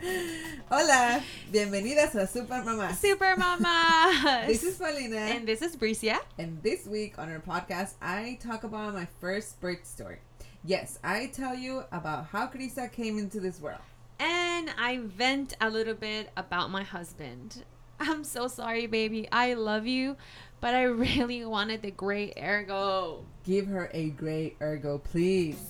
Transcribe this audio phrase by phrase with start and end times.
[0.70, 1.20] Hola,
[1.52, 2.94] bienvenidas a Super Mamá.
[2.94, 4.44] Super Mama.
[4.46, 5.16] This is Paulina.
[5.16, 6.18] and this is Bricia.
[6.38, 10.18] And this week on our podcast, I talk about my first birth story.
[10.64, 13.80] Yes, I tell you about how Krista came into this world.
[14.18, 17.64] And I vent a little bit about my husband.
[17.98, 19.28] I'm so sorry, baby.
[19.30, 20.16] I love you,
[20.62, 23.24] but I really wanted the gray ergo.
[23.44, 25.60] Give her a gray ergo, please.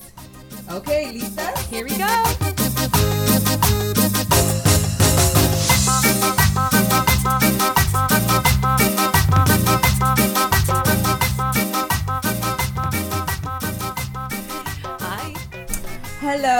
[0.71, 1.51] Okay, Lisa.
[1.67, 3.67] Here we go.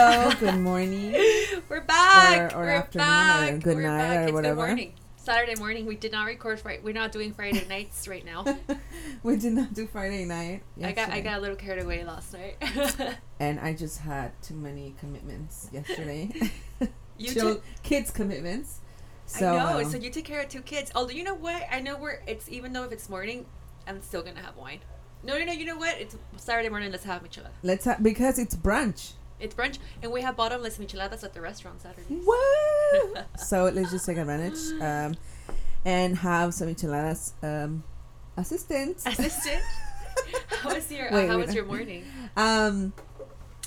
[0.03, 0.31] Hello.
[0.39, 1.11] Good morning.
[1.69, 2.53] We're back.
[2.53, 4.17] Or- or We're afternoon, or good We're night, back.
[4.17, 4.55] or It's whatever.
[4.61, 4.93] Good morning.
[5.15, 5.85] Saturday morning.
[5.85, 6.81] We did not record Friday.
[6.83, 8.43] We're not doing Friday nights right now.
[9.23, 10.63] we did not do Friday night.
[10.83, 12.55] I got I got a little carried away last night.
[13.39, 16.31] And I just had too many commitments yesterday.
[17.19, 18.79] you Chil- kids commitments.
[19.27, 19.79] So, I know.
[19.81, 20.91] um, so you took care of two kids.
[20.95, 22.21] Although you know what, I know we're.
[22.25, 23.45] It's even though if it's morning,
[23.87, 24.79] I'm still gonna have wine.
[25.23, 25.53] No, no, no.
[25.53, 25.95] You know what?
[26.01, 26.91] It's Saturday morning.
[26.91, 27.51] Let's have michelada.
[27.61, 29.11] let's ha- because it's brunch.
[29.41, 32.05] It's brunch, and we have bottomless micheladas at the restaurant Saturdays.
[32.25, 33.13] Woo!
[33.37, 35.15] so let's just take advantage um,
[35.83, 37.33] and have some micheladas.
[37.43, 37.83] um,
[38.37, 39.05] assistants.
[39.05, 39.61] Assistant.
[40.49, 41.45] How was your Wait, uh, How wait.
[41.47, 42.03] was your morning?
[42.37, 42.93] um,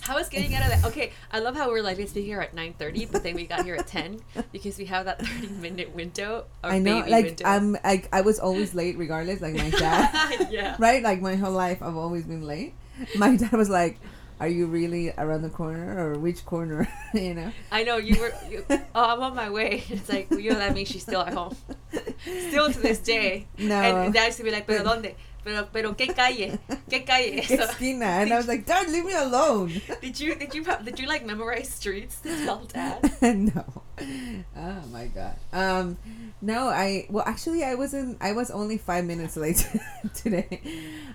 [0.02, 0.84] How was getting out of that?
[0.90, 3.46] Okay, I love how we're like let's be here at nine thirty, but then we
[3.46, 4.20] got here at ten
[4.52, 6.44] because we have that thirty minute window.
[6.62, 7.44] I know, like window.
[7.46, 9.40] I'm, I, I was always late regardless.
[9.40, 10.76] Like my dad, yeah.
[10.78, 11.02] right?
[11.02, 12.74] Like my whole life, I've always been late.
[13.16, 13.98] My dad was like,
[14.44, 17.50] "Are you really around the corner or which corner?" you know.
[17.72, 18.34] I know you were.
[18.50, 19.84] You, oh, I'm on my way.
[19.88, 21.56] It's like you know that means she's still at home.
[22.48, 23.46] Still to this day.
[23.56, 23.80] No.
[23.80, 25.14] And dad used to be like, "Pero dónde?
[25.44, 26.58] Pero pero qué calle?
[26.90, 30.54] ¿Qué calle?" So, Esquina, and I was like, "Dad, leave me alone." did you did
[30.54, 33.00] you did you like memorize streets to tell dad?
[33.22, 33.64] no.
[34.56, 35.36] Oh my god.
[35.52, 35.96] Um
[36.42, 39.64] no, I well actually I wasn't I was only 5 minutes late
[40.14, 40.60] today.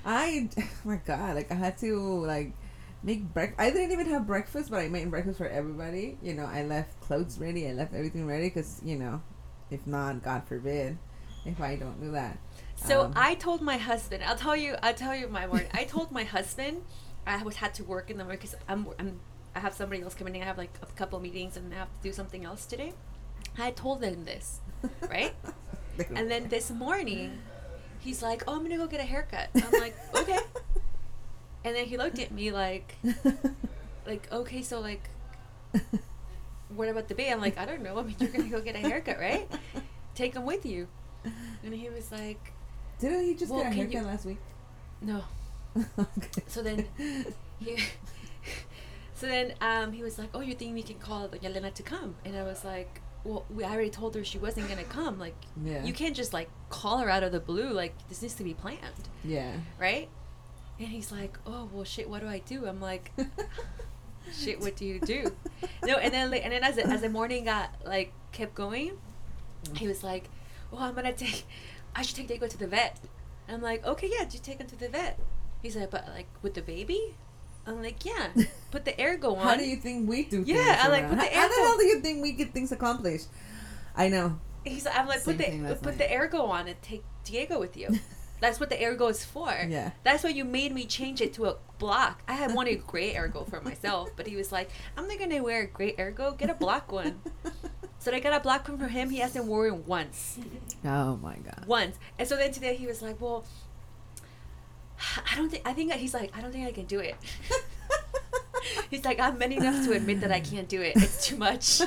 [0.05, 2.53] I oh my god, like I had to like
[3.03, 3.59] make breakfast.
[3.59, 6.17] I didn't even have breakfast, but I made breakfast for everybody.
[6.21, 7.67] You know, I left clothes ready.
[7.67, 9.21] I left everything ready cuz you know,
[9.71, 10.97] if not god forbid
[11.45, 12.37] if I don't do that.
[12.75, 14.23] So Um, I told my husband.
[14.23, 14.75] I'll tell you.
[14.83, 15.67] I'll tell you my word.
[15.73, 16.83] I told my husband
[17.25, 19.19] I was had to work in the morning because I'm, I'm
[19.55, 20.41] I have somebody else coming in.
[20.41, 22.93] I have like a couple meetings and I have to do something else today.
[23.57, 24.59] I told him this,
[25.09, 25.33] right?
[26.15, 27.39] And then this morning,
[27.99, 30.39] he's like, "Oh, I'm gonna go get a haircut." I'm like, "Okay."
[31.69, 32.95] And then he looked at me like,
[34.07, 35.07] like, "Okay, so like,
[36.75, 37.99] what about the baby?" I'm like, "I don't know.
[37.99, 39.47] I mean, you're gonna go get a haircut, right?
[40.15, 40.87] Take him with you."
[41.63, 42.53] And he was like,
[42.99, 44.39] Didn't he just Well, get a haircut you- last week?
[44.99, 45.23] "No."
[45.99, 46.41] okay.
[46.47, 46.87] So then
[47.59, 47.77] he,
[49.13, 52.15] so then um, he was like, "Oh, you think we can call Yelena to come?"
[52.25, 55.19] And I was like, "Well, we I already told her she wasn't gonna come.
[55.19, 55.83] Like, Yeah.
[55.83, 57.69] you can't just like call her out of the blue.
[57.69, 59.53] Like, this needs to be planned, Yeah.
[59.79, 60.09] right?"
[60.79, 62.09] And he's like, "Oh, well, shit.
[62.09, 63.11] What do I do?" I'm like,
[64.33, 65.35] "Shit, what do you do?"
[65.85, 68.97] No, and then like, and then as the, as the morning got like kept going,
[69.75, 70.29] he was like,
[70.71, 71.45] "Well, I'm gonna take.
[71.95, 72.99] I should take Diego to the vet."
[73.47, 75.19] And I'm like, "Okay, yeah, just take him to the vet."
[75.61, 77.15] He's like, "But like with the baby?"
[77.67, 78.29] I'm like, "Yeah,
[78.71, 80.77] put the ergo on." How do you think we do Yeah, things?
[80.83, 83.27] I like put the how, how the hell do you think we get things accomplished?
[83.95, 84.39] I know.
[84.63, 86.09] He's like, I'm like, Same put the put night.
[86.09, 87.97] the ergo on and take Diego with you.
[88.41, 89.49] That's what the ergo is for.
[89.67, 89.91] Yeah.
[90.03, 92.21] That's why you made me change it to a block.
[92.27, 95.43] I had wanted a gray ergo for myself, but he was like, I'm not gonna
[95.43, 96.31] wear a gray ergo.
[96.33, 97.21] Get a black one.
[98.01, 99.09] So I got a black one for him.
[99.09, 100.39] He hasn't worn it once.
[100.85, 101.65] Oh my god.
[101.67, 101.97] once.
[102.17, 103.43] And so then today he was like, "Well,
[105.29, 107.15] I don't think I think that he's like, I don't think I can do it."
[108.89, 110.93] he's like, "I'm man enough to admit that I can't do it.
[110.95, 111.81] It's too much."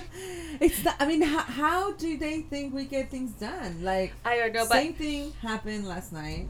[0.60, 3.82] It's not, I mean, how, how do they think we get things done?
[3.82, 6.48] Like, I don't know, but same thing happened last night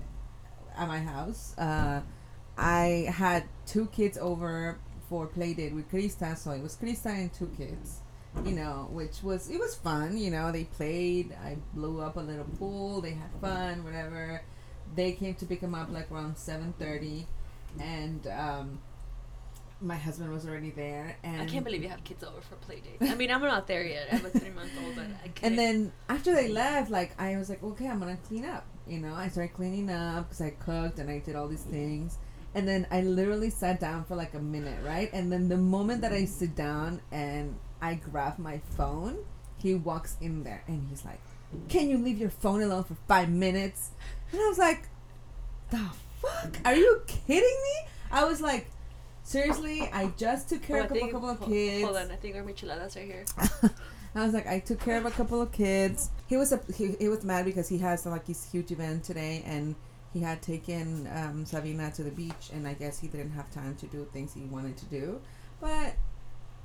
[0.76, 1.56] at my house.
[1.58, 2.00] Uh,
[2.56, 7.32] I had two kids over for play date with Krista, so it was Krista and
[7.32, 8.00] two kids.
[8.46, 10.16] You know, which was it was fun.
[10.16, 11.36] You know, they played.
[11.44, 13.02] I blew up a little pool.
[13.02, 14.40] They had fun, whatever.
[14.94, 17.26] They came to pick them up like around seven thirty,
[17.78, 18.78] and um,
[19.82, 21.16] my husband was already there.
[21.22, 23.10] And I can't believe you have kids over for play date.
[23.10, 24.08] I mean, I'm not there yet.
[24.12, 25.42] I'm a three month old, but I can't.
[25.42, 28.64] And then after they left, like I was like, okay, I'm gonna clean up.
[28.86, 32.18] You know, I started cleaning up because I cooked and I did all these things.
[32.54, 35.10] And then I literally sat down for like a minute, right?
[35.12, 39.18] And then the moment that I sit down and I grab my phone,
[39.58, 41.20] he walks in there and he's like,
[41.68, 43.90] "Can you leave your phone alone for five minutes?"
[44.32, 44.88] And I was like,
[45.70, 45.88] "The
[46.20, 46.58] fuck?
[46.64, 48.70] Are you kidding me?" I was like,
[49.32, 52.36] "Seriously, I just took care I of a couple of kids." Hold on, I think
[52.36, 53.24] our micheladas are here.
[54.14, 56.10] I was like, I took care of a couple of kids.
[56.28, 59.42] He was a, he, he was mad because he has like his huge event today,
[59.46, 59.74] and
[60.12, 63.74] he had taken um, Sabina to the beach, and I guess he didn't have time
[63.76, 65.20] to do things he wanted to do.
[65.60, 65.94] But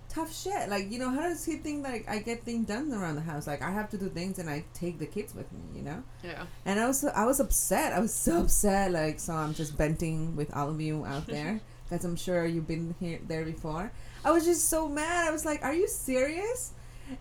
[0.09, 0.69] tough shit.
[0.69, 3.47] Like you know, how does he think like I get things done around the house?
[3.47, 5.59] Like I have to do things, and I take the kids with me.
[5.75, 6.03] You know.
[6.23, 6.45] Yeah.
[6.65, 7.93] And I was I was upset.
[7.93, 8.91] I was so upset.
[8.91, 12.67] Like so, I'm just venting with all of you out there, because I'm sure you've
[12.67, 13.91] been here there before.
[14.25, 15.27] I was just so mad.
[15.27, 16.73] I was like, "Are you serious?"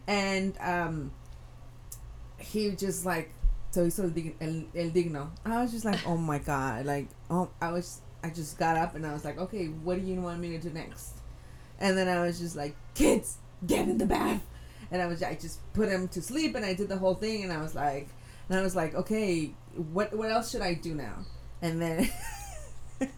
[0.07, 1.13] And um,
[2.39, 3.33] he just like
[3.71, 5.31] so he's dig- el, el digno.
[5.45, 8.95] I was just like, "Oh my god!" Like, oh, I was I just got up
[8.95, 11.15] and I was like, "Okay, what do you want me to do next?"
[11.79, 14.43] And then I was just like, "Kids, get in the bath."
[14.91, 17.43] And I was I just put him to sleep and I did the whole thing
[17.45, 18.09] and I was like,
[18.49, 19.53] and I was like, okay,
[19.93, 21.25] what what else should I do now?
[21.63, 22.11] And then,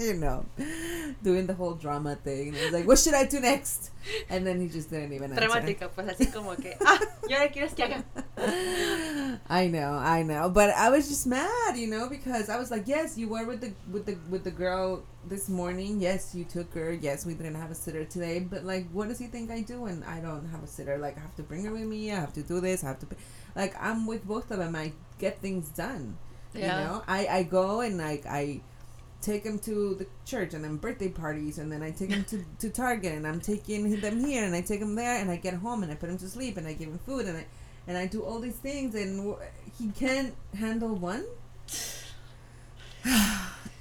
[0.08, 0.46] you know,
[1.22, 2.48] doing the whole drama thing.
[2.48, 3.90] And was like, what should I do next?
[4.30, 5.46] And then he just didn't even answer.
[5.46, 6.98] Dramático, pues así como que, ah,
[7.28, 8.04] ¿y ahora quieres que haga?
[9.50, 12.88] I know, I know, but I was just mad, you know, because I was like,
[12.88, 16.00] yes, you were with the with the with the girl this morning.
[16.00, 16.92] Yes, you took her.
[16.92, 19.82] Yes, we didn't have a sitter today, but like, what does he think I do
[19.82, 20.96] when I don't have a sitter?
[20.96, 22.10] Like, I have to bring her with me.
[22.10, 22.82] I have to do this.
[22.82, 23.06] I have to,
[23.54, 24.74] like, I'm with both of them.
[24.74, 26.16] I get things done.
[26.54, 26.60] Yeah.
[26.60, 28.60] You know, I I go and like I
[29.22, 32.44] take them to the church and then birthday parties and then I take them to,
[32.60, 35.54] to Target and I'm taking them here and I take them there and I get
[35.54, 37.46] home and I put him to sleep and I give him food and I
[37.86, 39.34] and I do all these things and
[39.78, 41.24] he can't handle one.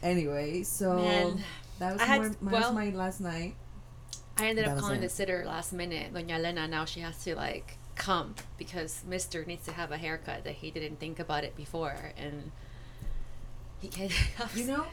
[0.03, 1.44] anyway, so Man,
[1.80, 3.56] that was had- more, that well- was my last night.
[4.38, 5.01] I ended That up calling it.
[5.01, 6.13] the sitter last minute.
[6.13, 10.45] Doña Elena, now she has to like come because Mister needs to have a haircut
[10.45, 12.51] that he didn't think about it before, and
[13.81, 14.13] he can't.
[14.56, 14.85] You know,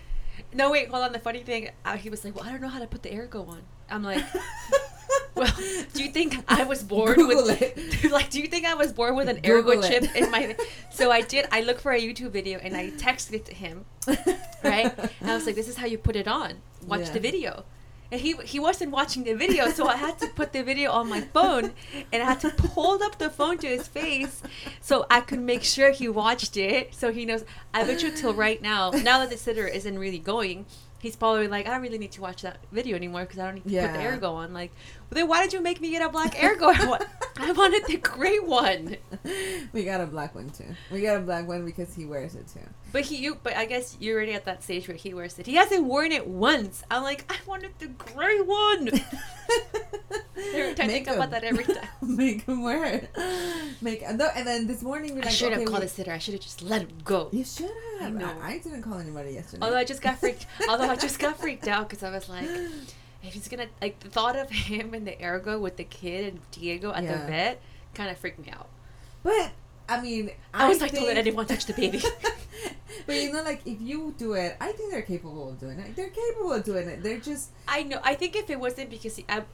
[0.55, 1.13] No, wait, hold on.
[1.13, 3.17] The funny thing, uh, he was like, "Well, I don't know how to put the
[3.17, 4.25] ergo on." I'm like,
[5.35, 5.53] "Well,
[5.95, 8.11] do you think I was born Google with it.
[8.11, 8.31] like?
[8.31, 9.89] Do you think I was born with an ergo Google it.
[9.89, 10.57] chip in my?"
[10.91, 11.47] So I did.
[11.53, 13.85] I looked for a YouTube video and I texted it to him,
[14.65, 14.93] right?
[15.21, 16.55] And I was like, "This is how you put it on.
[16.87, 17.11] Watch Yeah.
[17.13, 17.65] the video."
[18.11, 21.09] And he he wasn't watching the video, so I had to put the video on
[21.09, 21.73] my phone,
[22.13, 24.43] and I had to hold up the phone to his face
[24.81, 27.45] so I could make sure he watched it, so he knows.
[27.75, 30.67] I bet you till right now, now that the sitter isn't really going,
[31.07, 33.55] he's probably like, I don't really need to watch that video anymore because I don't
[33.55, 34.15] need to put the Yeah.
[34.15, 34.53] ergo on.
[34.53, 34.73] Like,
[35.09, 36.67] well, then why did you make me get a black ergo?
[36.69, 37.01] I,
[37.39, 38.97] I wanted the gray one.
[39.73, 40.75] we got a black one too.
[40.91, 42.61] We got a black one because he wears it too.
[42.93, 45.47] But he, you, but I guess you're already at that stage where he wears it.
[45.47, 46.83] He hasn't worn it once.
[46.91, 48.91] I'm like, I wanted the gray one.
[50.37, 51.89] Every time I think about that every time.
[52.03, 53.11] Make him wear it.
[53.81, 55.93] Make no, and then this morning we I like should have okay, called we- the
[55.93, 56.13] sitter.
[56.13, 57.29] I should have just let him go.
[57.33, 58.03] You should have.
[58.03, 58.33] I know.
[58.43, 59.65] I, I didn't call anybody yesterday.
[59.65, 60.47] Although I just got freaked.
[60.69, 62.45] although I just got freaked out because I was like,
[63.23, 66.41] if he's gonna like the thought of him and the ergo with the kid and
[66.53, 67.19] Diego at Yeah.
[67.19, 67.63] the vet
[67.95, 68.69] kind of freaked me out.
[69.23, 69.53] but
[69.89, 72.03] I mean, I was like, don't let anyone touch the baby.
[73.07, 75.95] but you know, like if you do it, I think they're capable of doing it.
[75.95, 77.03] They're capable of doing it.
[77.03, 78.01] They're just I know.
[78.03, 79.45] I think if it wasn't because he, I,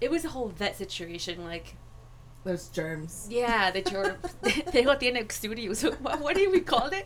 [0.00, 1.44] it was a whole vet situation.
[1.44, 1.76] Like,
[2.42, 3.26] there's germs.
[3.30, 4.16] yeah, the germ.
[4.72, 5.82] Diego tiene exudius.
[6.00, 7.04] What, what do we call it?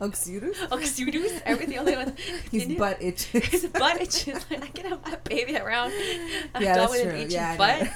[0.00, 0.56] Oxidus.
[0.70, 1.40] Exudius.
[1.46, 1.78] Everything.
[1.78, 2.16] Only one.
[2.50, 3.44] His tiene- butt itches.
[3.46, 4.44] His butt itches.
[4.50, 5.92] Like, I can have my baby around.
[6.54, 7.10] A Yeah, that's with true.
[7.12, 7.88] an itchy Yeah, butt.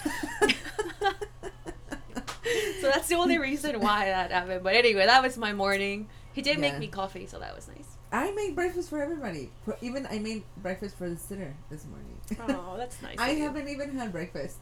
[2.80, 4.62] so that's the only reason why that happened.
[4.62, 6.08] But anyway, that was my morning.
[6.32, 6.60] He did Yeah.
[6.70, 7.95] make me coffee, so that was nice.
[8.12, 9.50] I made breakfast for everybody.
[9.64, 12.18] For, even I made breakfast for the sitter this morning.
[12.58, 13.18] Oh, that's nice.
[13.18, 14.56] I haven't even had breakfast.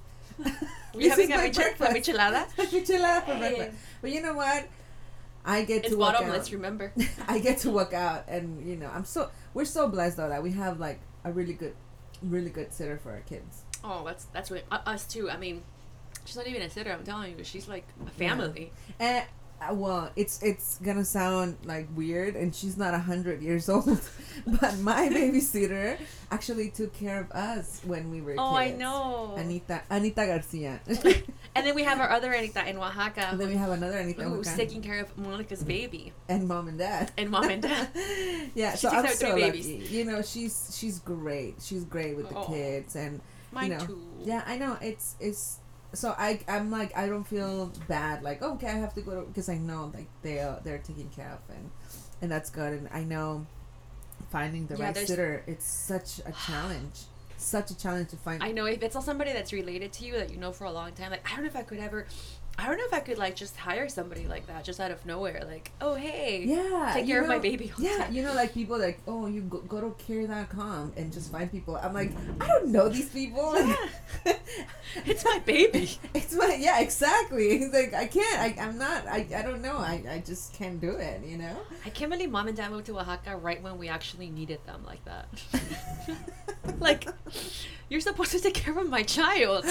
[0.94, 2.08] We having a michel- a breakfast.
[2.08, 2.46] michelada?
[2.56, 3.56] Michelada for Hey.
[3.56, 3.78] breakfast.
[4.00, 4.66] But you know what?
[5.44, 5.86] I get to.
[5.88, 6.52] It's to bottomless, out.
[6.52, 6.92] remember?
[7.28, 10.42] I get to work out, and you know, I'm so we're so blessed though that
[10.42, 11.74] we have like a really good,
[12.22, 13.62] really good sitter for our kids.
[13.84, 15.30] Oh, that's that's what uh, us too.
[15.30, 15.62] I mean,
[16.24, 16.90] she's not even a sitter.
[16.90, 18.72] I'm telling you, she's like a family.
[18.98, 19.26] And uh,
[19.72, 24.00] well, it's it's gonna sound like weird, and she's not a hundred years old,
[24.46, 25.98] but my babysitter
[26.30, 28.78] actually took care of us when we were Oh, I kids.
[28.80, 29.34] know.
[29.36, 30.80] Anita Anita Garcia.
[31.56, 34.24] And then we have our other Anita in Oaxaca, and then we have another Anita
[34.24, 34.56] who's Huacan.
[34.56, 36.12] taking care of Monica's baby.
[36.28, 37.88] and mom and dad And mom and dad.
[38.56, 42.16] yeah She so takes i'm so three lucky you know she's she's great she's great
[42.16, 42.46] with the Aw.
[42.50, 43.20] kids and
[43.52, 44.02] Mine you know too.
[44.24, 45.60] yeah i know it's it's
[45.94, 49.24] so i i'm like i don't feel bad like oh, okay i have to go
[49.24, 51.70] because i know like they are they're taken care of and
[52.22, 53.46] and that's good and i know
[54.30, 57.04] finding the Yeah, right sitter it's such a challenge
[57.36, 58.42] such a challenge to find.
[58.42, 60.72] I know if it's not somebody that's related to you that you know for a
[60.72, 62.06] long time, like I don't know if I could ever,
[62.56, 65.04] I don't know if I could like just hire somebody like that just out of
[65.04, 67.72] nowhere, like oh hey, yeah, take care of my baby.
[67.78, 71.50] Yeah, you know, like people like, oh, you go, go to care.com and just find
[71.50, 71.76] people.
[71.76, 73.54] I'm like, I don't know these people.
[73.58, 73.76] Yeah.
[75.04, 75.98] it's my baby.
[76.14, 77.58] it's my yeah, exactly.
[77.58, 78.40] He's like, I can't.
[78.40, 79.06] I, I'm not.
[79.08, 79.76] I, I don't know.
[79.76, 81.24] I, I just can't do it.
[81.24, 81.56] You know.
[81.84, 84.84] I can't believe mom and dad moved to Oaxaca right when we actually needed them
[84.86, 85.26] like that.
[86.78, 87.08] like,
[87.88, 89.64] you're supposed to take care of my child.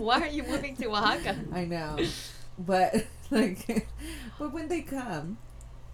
[0.00, 1.36] Why are you moving to Oaxaca?
[1.52, 1.98] I know,
[2.58, 3.86] but like,
[4.38, 5.36] but when they come,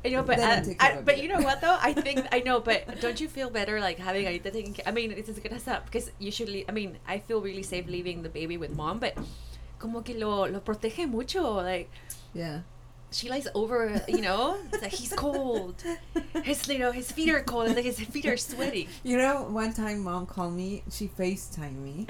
[0.07, 1.77] I know, but They I, don't take care I, but you know what though?
[1.81, 4.87] I think I know, but don't you feel better like having Anita taking care?
[4.87, 7.89] I mean, it's as good as that because usually, I mean, I feel really safe
[7.89, 9.19] leaving the baby with mom, but
[9.79, 11.43] como que lo lo protege mucho.
[11.55, 11.91] Like
[12.35, 12.61] yeah.
[13.11, 15.83] she lies over, you know, it's like he's cold.
[16.45, 17.67] His you know his feet are cold.
[17.67, 18.89] It's like his feet are sweaty.
[19.03, 20.85] You know, one time mom called me.
[20.91, 22.07] She FaceTimed me.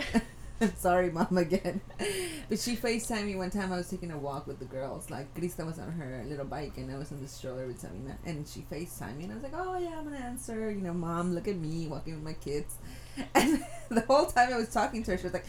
[0.76, 1.80] Sorry, mom, again.
[2.48, 3.72] But she FaceTimed me one time.
[3.72, 5.10] I was taking a walk with the girls.
[5.10, 8.16] Like, Krista was on her little bike, and I was on the stroller with Sabina.
[8.24, 10.70] And she FaceTimed me, and I was like, oh, yeah, I'm going to answer.
[10.70, 12.74] You know, mom, look at me walking with my kids.
[13.34, 15.46] And the whole time I was talking to her, she was like,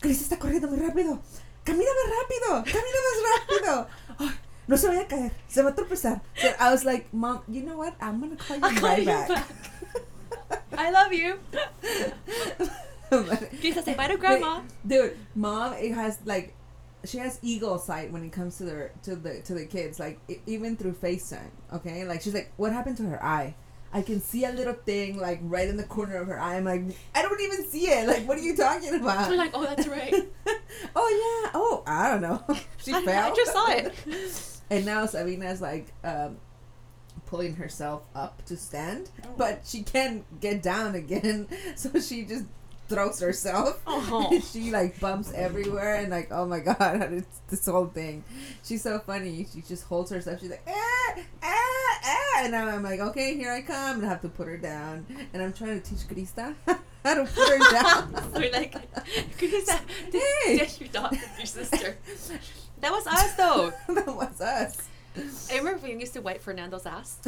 [0.00, 1.20] Krista está corriendo muy rápido.
[1.64, 2.64] Camina más rápido.
[2.64, 3.88] Camina más rápido.
[4.68, 5.32] No se vaya a caer.
[5.48, 6.20] Se va a tropezar.
[6.36, 7.94] So I was like, mom, you know what?
[8.00, 9.28] I'm going to call you I'll call right you back.
[9.28, 10.62] back.
[10.78, 11.38] I love you.
[13.12, 14.62] Bye to grandma.
[14.86, 16.54] Dude, mom, it has like,
[17.04, 19.98] she has eagle sight when it comes to the to the to the kids.
[20.00, 21.50] Like e- even through FaceTime.
[21.74, 23.54] Okay, like she's like, what happened to her eye?
[23.94, 26.56] I can see a little thing like right in the corner of her eye.
[26.56, 26.82] I'm like,
[27.14, 28.06] I don't even see it.
[28.08, 29.28] Like, what are you talking about?
[29.28, 30.14] We're like, oh, that's right.
[30.96, 31.50] oh yeah.
[31.54, 32.42] Oh, I don't know.
[32.78, 33.32] she I- fell.
[33.32, 33.94] I just saw it.
[34.70, 36.38] and now Sabina's like um,
[37.26, 41.48] pulling herself up to stand, but she can't get down again.
[41.76, 42.44] So she just
[42.92, 43.80] throws herself.
[43.86, 44.28] Oh.
[44.30, 48.22] And she like bumps everywhere and like, oh my god, it's this whole thing.
[48.62, 49.46] She's so funny.
[49.52, 50.40] She just holds herself.
[50.40, 54.08] She's like, ah, ah, ah, and now I'm like, okay, here I come, and I
[54.10, 55.06] have to put her down.
[55.32, 56.54] And I'm trying to teach Krista
[57.04, 58.12] how to put her down.
[58.34, 58.74] we're like,
[59.38, 59.80] Krista,
[60.44, 60.58] Hey.
[60.58, 61.96] did your daughter, your sister.
[62.80, 63.72] That was us though.
[63.94, 64.88] that was us.
[65.50, 67.18] I remember when we used to wipe Fernando's ass.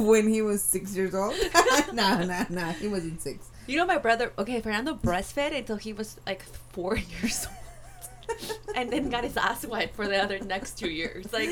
[0.08, 1.34] when he was six years old.
[1.92, 3.48] no, no, no, he wasn't six.
[3.66, 4.32] You know, my brother.
[4.38, 6.42] Okay, Fernando breastfed until he was like
[6.72, 11.32] four years old, and then got his ass wiped for the other next two years.
[11.32, 11.48] Like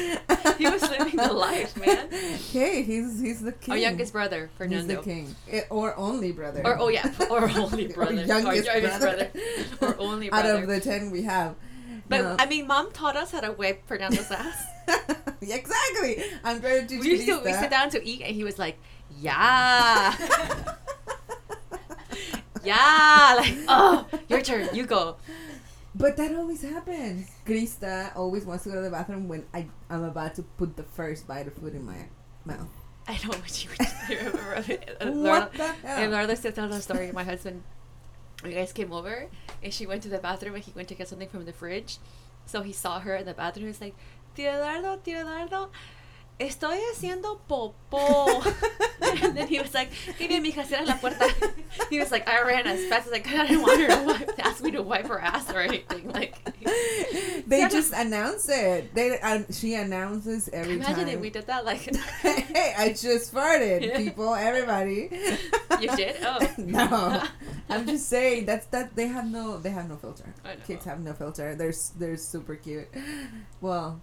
[0.59, 2.09] he was living the life, man.
[2.11, 3.73] Hey, he's he's the king.
[3.73, 4.97] Our youngest brother, Fernando.
[4.97, 6.63] He's the king, Eh, or only brother.
[6.65, 9.31] Or oh yeah, or only Or brother, youngest brother.
[9.81, 11.55] or only Out of the ten we have.
[12.09, 12.37] but No.
[12.39, 14.65] I mean, mom taught us how to wipe Fernando's ass.
[15.41, 16.25] exactly.
[16.45, 18.79] I'm trying to we used to we sit down to eat, and he was like,
[19.21, 20.15] "Yeah,
[22.65, 25.17] yeah," like, "Oh, your turn, you go."
[25.95, 27.29] But that always happens.
[27.45, 30.85] Krista always wants to go to the bathroom when I I'm about to put the
[30.85, 32.09] first bite of food in my
[32.45, 32.69] mouth.
[33.09, 33.85] I know what you were.
[35.11, 36.03] What the hell?
[36.05, 37.11] Eduardo still tells a story.
[37.11, 37.63] My husband,
[38.45, 39.27] you guys came over,
[39.63, 41.99] and she went to the bathroom, and he went to get something from the fridge.
[42.45, 43.67] So he saw her in the bathroom.
[43.67, 43.95] He's like,
[44.39, 45.71] "Tío Eduardo, tío Eduardo,
[46.39, 48.27] estoy haciendo popó."
[49.23, 51.27] and then he was like, "Qué bien, mija, cierra la puerta."
[51.91, 53.41] He was like, "I ran as fast as I could.
[53.41, 56.37] I didn't want her to wipe, ask me to wipe her ass or anything." Like,
[57.47, 58.95] they just announce it.
[58.95, 61.09] They um, she announces every imagine time.
[61.09, 61.65] if we did that.
[61.65, 61.81] Like,
[62.23, 63.97] hey, I just farted, Yeah.
[63.97, 65.11] people, everybody.
[65.81, 66.17] You did?
[66.23, 66.39] Oh.
[66.59, 67.23] no,
[67.69, 70.33] I'm just saying that's that they have no they have no filter.
[70.67, 71.55] Kids have no filter.
[71.55, 72.89] They're they're super cute.
[73.61, 74.01] Well,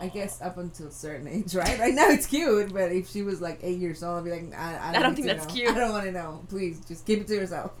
[0.00, 1.78] I guess up until a certain age, right?
[1.78, 4.54] Right now it's cute, but if she was like eight years old, I'd be like,
[4.58, 5.54] I, I don't, don't think that's know.
[5.54, 5.70] cute.
[5.70, 6.42] I don't want to know.
[6.48, 7.72] Please, just keep it to yourself.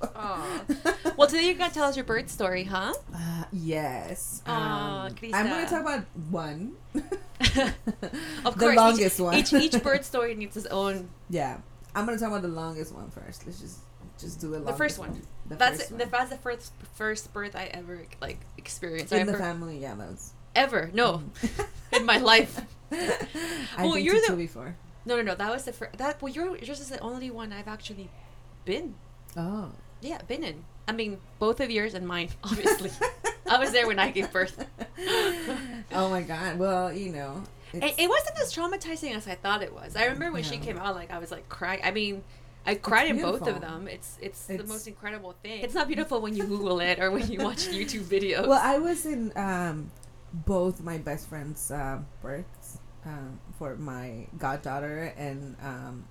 [1.16, 2.94] Well, today you're gonna tell us your bird story, huh?
[3.14, 4.42] Uh, yes.
[4.46, 6.72] Um, I'm going to talk about one.
[6.94, 7.02] of
[8.54, 9.34] the course, longest each, one.
[9.34, 11.10] Each each bird story needs its own.
[11.28, 11.58] Yeah,
[11.94, 13.44] I'm going to talk about the longest one first.
[13.46, 13.80] Let's just
[14.18, 15.22] just do the The longest first one.
[15.46, 16.10] The That's first the, one.
[16.10, 19.12] that's the first first birth I ever like experienced.
[19.12, 19.78] in I the ever, family.
[19.78, 20.32] Yeah, that was.
[20.54, 21.22] Ever no
[21.92, 22.60] in my life.
[22.92, 22.96] I
[23.78, 24.76] Well, think you're to the- two before.
[25.06, 25.34] No, no, no.
[25.34, 25.96] That was the first.
[25.98, 28.10] That well, you're yours is the only one I've actually
[28.64, 28.94] been.
[29.36, 29.70] Oh.
[30.02, 30.64] Yeah, been in.
[30.88, 32.90] I mean, both of yours and mine, obviously.
[33.48, 34.66] I was there when I gave birth.
[35.92, 36.58] oh my god.
[36.58, 37.42] Well, you know.
[37.72, 39.94] It, it wasn't as traumatizing as I thought it was.
[39.94, 41.80] I remember when she came out, like I was like crying.
[41.84, 42.22] I mean,
[42.66, 43.86] I cried in both of them.
[43.88, 45.62] It's, it's the most incredible thing.
[45.62, 48.46] It's not beautiful when you Google it or when you watch YouTube videos.
[48.46, 49.90] well, I was in um,
[50.32, 56.04] both my best friend's uh, births um, for my goddaughter and um,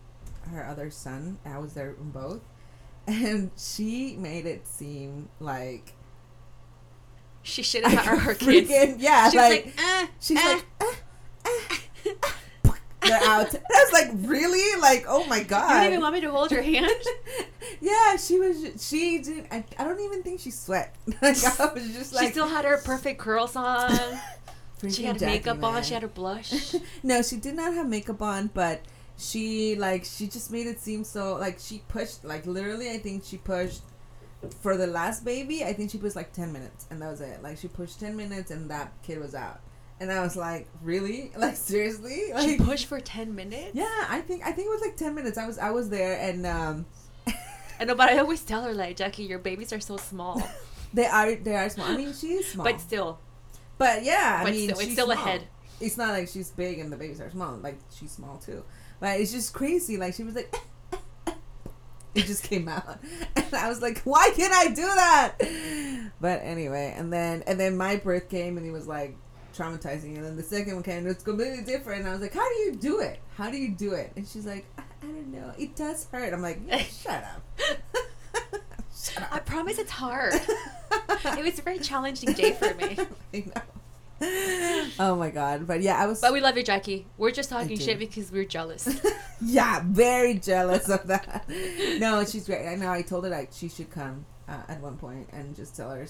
[0.51, 1.39] her other son.
[1.45, 2.41] I was there in both,
[3.07, 5.93] and she made it seem like
[7.41, 8.69] She should have had her kids.
[8.69, 10.43] freaking yeah, She was like, like, eh, she's eh.
[10.43, 10.65] like.
[13.01, 13.53] "Ah, ah, they're out.
[13.53, 14.82] And I was like, really?
[14.82, 15.70] Like, oh my god.
[15.70, 16.91] you don't even want me to hold your hand.
[17.82, 18.88] yeah, she was.
[18.88, 19.48] She did.
[19.51, 20.96] I, I don't even think she sweat.
[21.22, 22.27] like I was just like.
[22.27, 23.91] she still had her perfect curls on.
[24.89, 25.84] she had Jackie, makeup on.
[25.84, 26.75] She had her blush.
[27.03, 28.82] no, she did not have makeup on, but
[29.18, 32.89] she like she just made it seem so like she pushed like literally.
[32.89, 33.82] I think she pushed
[34.62, 35.63] for the last baby.
[35.63, 37.44] I think she pushed like ten minutes, and that was it.
[37.44, 39.62] Like she pushed ten minutes, and that kid was out.
[40.01, 41.32] And I was like, really?
[41.38, 42.32] Like seriously?
[42.34, 43.72] Like she pushed for ten minutes.
[43.74, 45.38] yeah, I think I think it was like ten minutes.
[45.38, 46.86] I was I was there, and um,
[47.79, 50.41] I know, but I always tell her like, Jackie, your babies are so small,
[50.94, 51.88] they are they are small.
[51.88, 53.20] I mean, she's small, but still,
[53.77, 55.18] But yeah, I but mean, still, it's still small.
[55.18, 55.44] ahead.
[55.82, 57.56] It's not like she's big and the babies are small.
[57.58, 58.63] Like she's small too.
[59.00, 59.96] But it's just crazy.
[59.98, 60.53] Like she was like,
[62.15, 63.00] it just came out,
[63.36, 66.12] and I was like, why can't I do that?
[66.20, 69.15] But anyway, and then and then my birth came and he was like
[69.59, 72.01] traumatizing, and then the second one came and it's completely different.
[72.01, 73.19] And I was like, how do you do it?
[73.35, 74.11] How do you do it?
[74.15, 75.51] And she's like, I, I don't know.
[75.57, 76.33] It does hurt.
[76.33, 77.41] I'm like, yeah, shut up.
[78.95, 79.29] shut up.
[79.33, 80.33] I promise it's hard.
[80.93, 82.97] it was a very challenging day for me.
[83.33, 83.61] I know.
[84.99, 85.65] Oh my god!
[85.65, 86.19] But yeah, I was.
[86.19, 87.07] But we love you, Jackie.
[87.17, 89.01] We're just talking shit because we're jealous.
[89.41, 91.49] yeah, very jealous of that.
[91.99, 92.67] No, she's great.
[92.67, 92.91] I know.
[92.91, 96.05] I told her like she should come uh, at one point and just tell her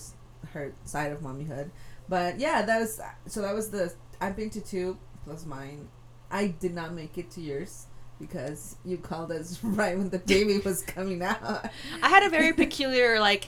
[0.53, 1.69] her side of mommyhood.
[2.09, 3.41] But yeah, that was so.
[3.43, 3.93] That was the.
[4.19, 5.87] I've been to two plus mine.
[6.31, 7.85] I did not make it to yours
[8.19, 11.69] because you called us right when the baby was coming out.
[12.01, 13.47] I had a very peculiar like.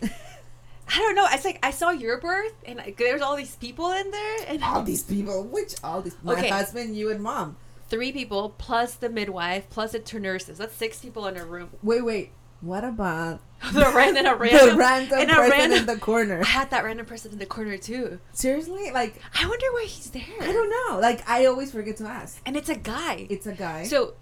[0.94, 1.26] I don't know.
[1.32, 4.62] It's like I saw your birth, and like, there's all these people in there, and
[4.64, 6.50] all these people, which all these, my Okay.
[6.50, 7.56] husband, you, and mom.
[7.88, 10.58] three people plus the midwife plus the two nurses.
[10.58, 11.70] That's six people in a room.
[11.82, 12.32] Wait, wait.
[12.62, 13.42] What about
[13.74, 16.42] the random, a random, random and a person random- in the corner?
[16.42, 18.20] I had that random person in the corner too.
[18.34, 20.24] Seriously, like I wonder why he's there.
[20.42, 21.00] I don't know.
[21.00, 22.40] Like I always forget to ask.
[22.46, 23.28] And it's a guy.
[23.30, 23.84] It's a guy.
[23.84, 24.14] So,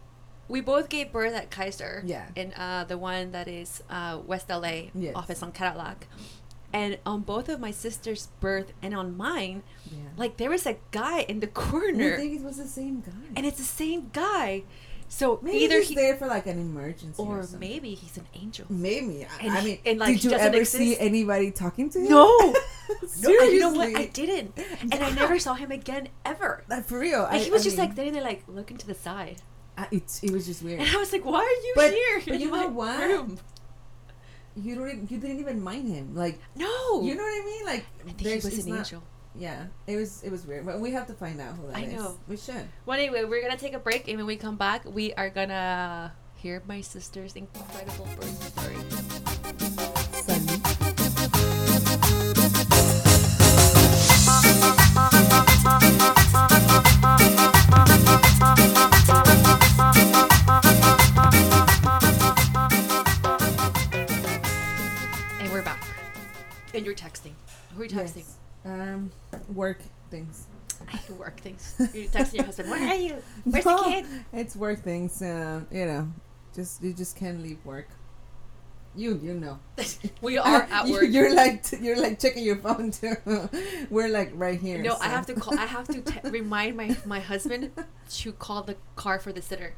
[0.48, 2.02] we both gave birth at Kaiser.
[2.06, 2.28] Yeah.
[2.36, 5.16] In uh, the one that is uh, West LA Yes.
[5.16, 6.08] office on Cadillac.
[6.72, 9.98] And on both of my sister's birth and on mine, yeah.
[10.18, 13.12] like there was a guy in the I corner, think it was the same guy.
[13.36, 14.64] and it's the same guy.
[15.12, 18.28] So maybe either he's he, there for like an emergency, or, or maybe he's an
[18.36, 18.68] angel.
[18.70, 19.26] maybe.
[19.26, 22.10] I- And I mean, and, like, did you ever see anybody talking to him?
[22.10, 22.28] No,
[22.92, 23.54] no, seriously.
[23.56, 23.96] you know what?
[23.98, 26.64] I didn't, and I never saw him again ever.
[26.70, 27.24] Like, for real.
[27.24, 29.42] Like I, he was I just mean, like sitting there, like looking to the side,
[29.78, 30.80] I, it's it was just weird.
[30.80, 33.00] and I was like, "Why are you But- here?" but in you my know what?
[33.10, 33.40] Room?
[34.56, 34.90] You don't.
[34.90, 36.14] even- You didn't even mind him.
[36.16, 37.66] Like No, you know what I mean?
[37.66, 39.04] Like I think he was an not- angel.
[39.36, 41.82] Yeah, it was it was weird, but we have to find out who that I
[41.82, 41.94] is.
[41.94, 42.18] know.
[42.28, 42.68] We should.
[42.86, 46.14] Well, anyway, we're gonna take a break, and when we come back, we are gonna
[46.36, 48.76] hear my sister's incredible birth story.
[50.22, 51.60] Sunny.
[65.40, 65.82] And we're back.
[66.74, 67.32] And you're texting.
[67.76, 68.18] Who are you texting?
[68.18, 68.36] Yes.
[68.70, 69.12] Um,
[69.54, 70.46] work things.
[70.88, 71.76] I work things.
[71.80, 72.70] You're texting your husband.
[72.70, 73.16] Where are you?
[73.44, 74.06] Where's No, the kid?
[74.34, 75.22] It's work things.
[75.22, 76.08] Uh, you know,
[76.56, 77.88] just you just can't leave work.
[78.96, 79.60] You you know.
[80.22, 81.06] we are at You- work.
[81.10, 83.16] You're like t- you're like checking your phone too.
[83.90, 84.82] We're like right here.
[84.82, 85.58] no, I have to call.
[85.58, 87.72] I have to te- remind my my husband
[88.22, 89.74] to call the car for the sitter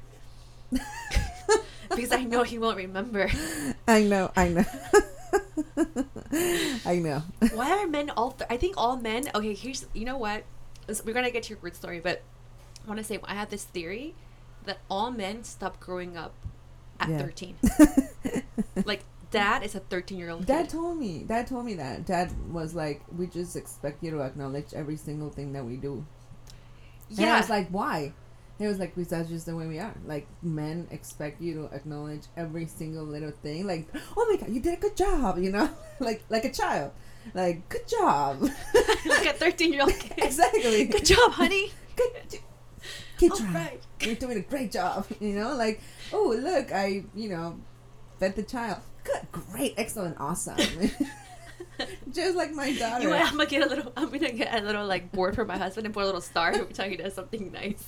[1.89, 3.29] because I know he won't remember.
[3.87, 4.31] I know.
[4.35, 4.65] I know.
[6.85, 7.23] I know.
[7.53, 8.31] Why are men all?
[8.31, 9.29] Th- I think all men.
[9.33, 9.85] Okay, here's.
[9.93, 10.43] You know what?
[11.05, 12.21] We're gonna get to your birth story, but
[12.85, 14.15] I want to say I have this theory
[14.65, 16.33] that all men stop growing up
[16.99, 17.17] at Yeah.
[17.19, 17.55] 13.
[18.85, 20.45] like dad is a 13 year old.
[20.45, 20.69] Dad kid.
[20.71, 21.23] told me.
[21.27, 22.05] Dad told me that.
[22.05, 26.05] Dad was like, "We just expect you to acknowledge every single thing that we do."
[27.17, 28.13] And I was like, "Why?"
[28.61, 29.93] He was like, "Because that's just the way we are.
[30.05, 33.65] Like men expect you to acknowledge every single little thing.
[33.65, 35.39] Like, oh my god, you did a good job.
[35.39, 35.69] You know,
[35.99, 36.91] like like a child.
[37.33, 38.41] Like, good job.
[39.05, 40.13] like a 13 year old kid.
[40.17, 40.85] exactly.
[40.85, 41.71] Good job, honey.
[41.95, 42.39] Good.
[43.31, 43.53] All job.
[43.53, 43.81] right.
[44.01, 45.05] You're doing a great job.
[45.19, 45.81] You know, like,
[46.13, 47.59] oh look, I you know,
[48.19, 48.79] fed the child.
[49.03, 50.57] Good, great, excellent, awesome.
[52.13, 53.03] Just like my daughter.
[53.03, 53.15] You know?
[53.17, 53.91] I'm gonna get a little.
[53.97, 56.51] I'm gonna get a little like board for my husband and put a little star
[56.51, 57.83] every time he does something nice.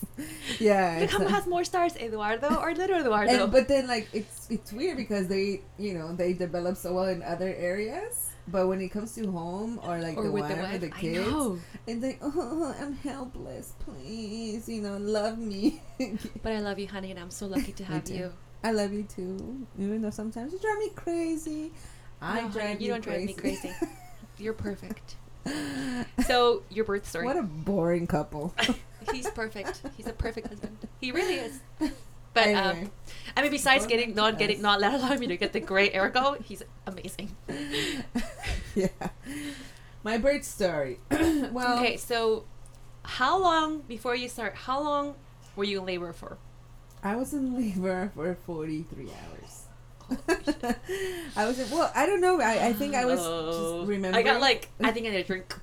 [0.60, 0.98] yeah.
[1.02, 3.43] Look it's a- has more stars, Eduardo or little Eduardo?
[3.43, 7.06] and, but then like it's it's weird because they you know they develop so well
[7.06, 10.56] in other areas but when it comes to home or like or the with wife,
[10.56, 10.76] the wife.
[10.76, 15.82] or the kids and they oh i'm helpless please you know love me
[16.43, 18.34] But I love you, honey, and I'm so lucky to have you.
[18.63, 19.65] I love you too.
[19.80, 21.72] Even though sometimes you drive me crazy.
[22.24, 23.68] I No, drive you you don't drive me crazy.
[23.70, 23.76] crazy.
[24.38, 25.16] You're perfect.
[26.26, 27.26] So your birth story.
[27.26, 28.54] what a boring couple.
[29.12, 29.82] He's perfect.
[29.98, 30.78] He's a perfect husband.
[31.02, 31.60] He really is.
[32.34, 32.92] But um,
[33.36, 34.40] I mean, besides getting not us.
[34.40, 37.36] getting not allowing me to get the gray ergo, he's amazing.
[38.76, 38.88] yeah.
[40.04, 41.00] My birth story.
[41.12, 42.46] well, okay, so
[43.04, 44.56] how long before you start?
[44.56, 45.16] How long
[45.56, 46.38] were you in labor for?
[47.04, 49.42] I was in labor for 43 hours.
[51.36, 52.39] I was well, I don't know.
[52.42, 53.80] I, I think I was Oh.
[53.80, 54.16] just remembering.
[54.16, 55.54] I got like I think I need a drink.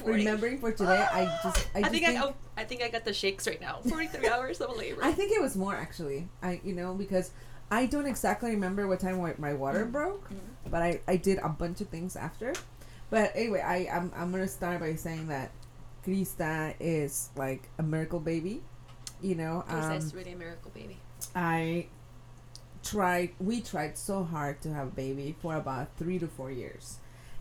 [0.00, 0.04] 40.
[0.18, 1.06] remembering for today.
[1.10, 3.60] I just, I, I, just think, I oh, I think I got the shakes right
[3.60, 3.78] now.
[3.88, 5.00] Forty three hours of labor.
[5.02, 6.28] I think it was more actually.
[6.42, 7.30] I, you know, because
[7.70, 9.92] I don't exactly remember what time my- my water Mm.
[9.92, 10.70] broke, Mhm.
[10.70, 12.52] but I, I did a bunch of things after.
[13.10, 15.50] But anyway, I, I'm, I'm gonna start by saying that
[16.04, 18.62] Krista is like a miracle baby.
[19.22, 20.98] You know, um, really a miracle, baby.
[21.34, 21.86] I
[22.84, 26.98] tried we tried so hard to have a baby for about three to four years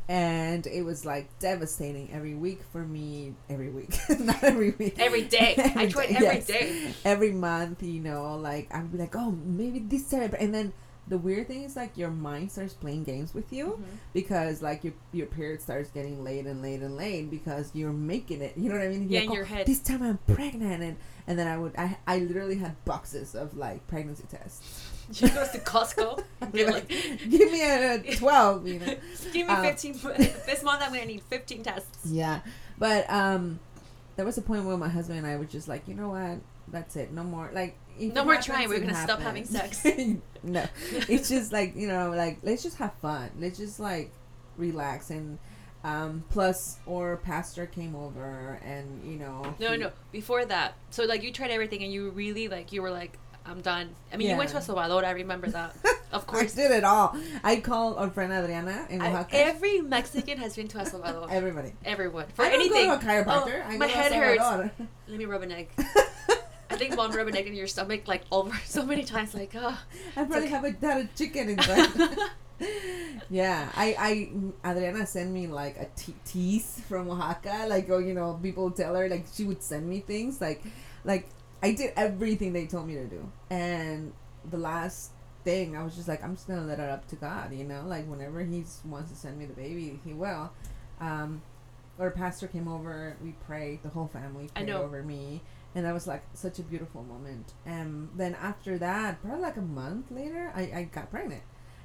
[0.09, 5.23] and it was like devastating every week for me every week not every week Every
[5.23, 5.55] day.
[5.75, 6.47] I tried day, every yes.
[6.47, 6.93] day.
[7.05, 10.73] every month you know like i would be like oh maybe this time and then
[11.07, 13.83] the weird thing is like your mind starts playing games with you Mhm.
[14.13, 18.41] because like your your period starts getting late and late and late because you're making
[18.41, 19.67] it you know what i mean Yeah, You're in like, your "Oh, head.
[19.67, 20.95] this time i'm pregnant and
[21.27, 25.49] and then i would i, I literally had boxes of like pregnancy tests She goes
[25.49, 26.23] to Costco.
[26.53, 26.87] get, like,
[27.29, 28.85] give me a, a 12 you know
[29.33, 29.93] give me uh, fifteen.
[30.45, 31.99] this month I'm gonna need fifteen tests.
[32.05, 32.39] yeah
[32.77, 33.59] but um
[34.15, 36.37] there was a point where my husband and i were just like you know what
[36.71, 39.85] that's it no more like No more happens, trying, we're gonna stop having sex.
[40.43, 40.65] no
[41.09, 44.11] it's just like you know like let's just have fun let's just like
[44.57, 45.37] relax and
[45.83, 49.91] um plus or pastor came over and you know No, he- no.
[50.11, 53.61] Before that, so like you tried everything, and you really like you were like, I'm
[53.61, 53.89] done.
[54.11, 54.61] I mean, you went to Yeah.
[54.67, 55.03] El sobador.
[55.03, 55.75] I remember that.
[56.13, 56.53] Of I course.
[56.53, 57.17] did it all.
[57.43, 59.35] I called our friend Adriana in I- Oaxaca.
[59.35, 61.27] every Mexican has been to El sobador.
[61.31, 61.73] Everybody.
[61.83, 62.85] Everyone for I don't anything.
[62.87, 63.63] go to a chiropractor.
[63.65, 64.71] Oh, I my head hurts.
[65.07, 65.69] Let me rub an egg.
[66.69, 69.33] I think one rub an egg in your stomach like over so many times.
[69.33, 69.75] Like, oh.
[70.15, 71.89] I probably have a, had a chicken inside.
[73.29, 74.29] yeah, I,
[74.63, 77.65] I, Adriana sent me like a te- teas from Oaxaca.
[77.67, 80.61] Like, oh, you know, people tell her like she would send me things like,
[81.03, 81.27] like
[81.63, 84.11] I did everything they told me to do, and
[84.51, 85.11] the last
[85.45, 87.83] thing I was just like, I'm just gonna let it up to God, you know,
[87.87, 90.51] like whenever He wants to send me the baby, He will.
[90.99, 91.41] Um,
[91.99, 93.15] our pastor came over.
[93.23, 93.83] We prayed.
[93.83, 95.41] The whole family prayed over me,
[95.73, 97.53] and that was like such a beautiful moment.
[97.65, 101.43] And then after that, probably like a month later, I, I got pregnant,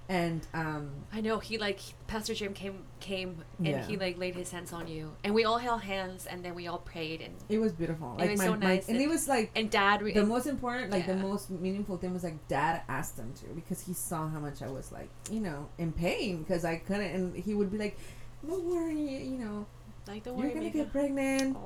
[0.09, 3.87] and um, I know he like Pastor Jim came came and Yeah.
[3.87, 6.67] he like laid his hands on you, and we all held hands, and then we
[6.67, 8.15] all prayed, and it was beautiful.
[8.15, 10.01] It Like was my, so my and and- it was like and Dad.
[10.03, 13.47] Re- the most important, like the most meaningful thing was like Dad asked him to
[13.55, 17.11] because he saw how much I was like, you know, in pain because I couldn't,
[17.15, 17.99] and he would be like,
[18.47, 19.67] "Don't worry, you know,
[20.07, 20.79] like don't you're gonna Mika.
[20.79, 21.61] get pregnant." Aw.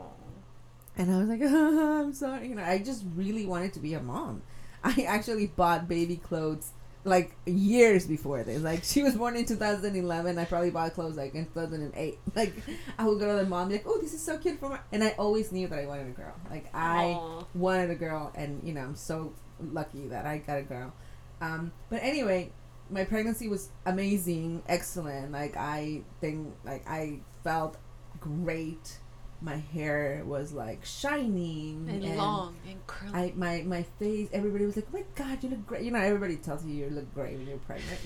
[0.95, 2.49] And I was like, I'm sorry.
[2.49, 4.43] You know, I just really wanted to be a mom.
[4.85, 6.73] I actually bought baby clothes
[7.05, 8.63] like years before this.
[8.63, 10.39] Like she was born in 2011.
[10.39, 12.19] I probably bought clothes like in 2008.
[12.35, 12.55] Like
[12.99, 14.79] I would go to the mom like, oh, this is so cute for my.
[14.93, 16.35] And I always knew that I wanted a girl.
[16.51, 17.45] Like I Aw.
[17.55, 20.93] wanted a girl, and you know, I'm so lucky that I got a girl.
[21.41, 22.53] Um, but anyway,
[22.91, 25.33] my pregnancy was amazing, excellent.
[25.33, 27.77] Like I think, like I felt
[28.21, 28.99] great.
[29.43, 33.13] My hair was like shining and, long and curly.
[33.13, 34.29] I my my face.
[34.33, 36.91] Everybody was like, "Oh my God, you look great." You know, everybody tells you you
[36.91, 37.99] look great when you're pregnant.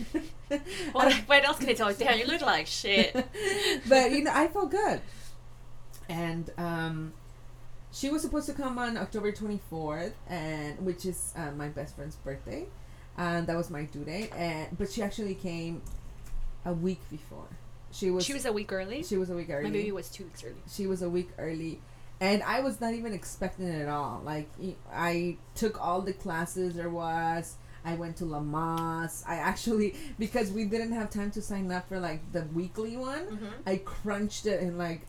[0.93, 1.97] what, what else can I tell you?
[1.99, 3.13] Damn, you look like shit.
[3.89, 5.01] but you know, I felt good.
[6.09, 7.13] And um,
[7.93, 12.17] she was supposed to come on October 24th, and which is uh, my best friend's
[12.17, 12.67] birthday,
[13.19, 14.33] and that was my due date.
[14.35, 15.83] And but she actually came
[16.65, 17.49] a week before.
[17.99, 19.03] She was she was a week early.
[19.03, 19.65] she was a week early.
[19.65, 20.63] My baby was two weeks early.
[20.77, 21.81] she was a week early
[22.19, 24.49] and i was not even expecting it at all like
[24.91, 30.65] I took all the classes there was i went to Lamaze i actually because we
[30.65, 33.47] didn't have time to sign up for like the weekly one Mm-hmm.
[33.73, 35.03] i crunched it in like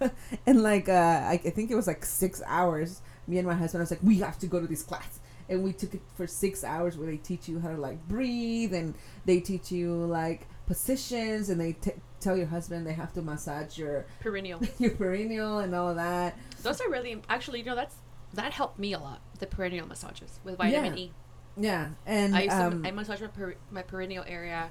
[0.46, 0.92] in like uh
[1.32, 4.02] I, I think it was like six hours me and my husband I was like
[4.04, 7.08] we have to go to this class and we took it for six hours where
[7.10, 11.72] they teach you how to like breathe and they teach you like positions and they
[11.74, 14.60] t- tell your husband they have to massage your Perennial.
[14.78, 16.38] your perineal and all of that.
[16.62, 17.58] Those are really actually.
[17.60, 17.96] You know, that's
[18.34, 19.20] that helped me a lot.
[19.38, 21.02] The perennial massages with vitamin Yeah.
[21.04, 21.12] E.
[21.54, 24.70] Yeah, and I used um, to, I massage my, per, my perennial area.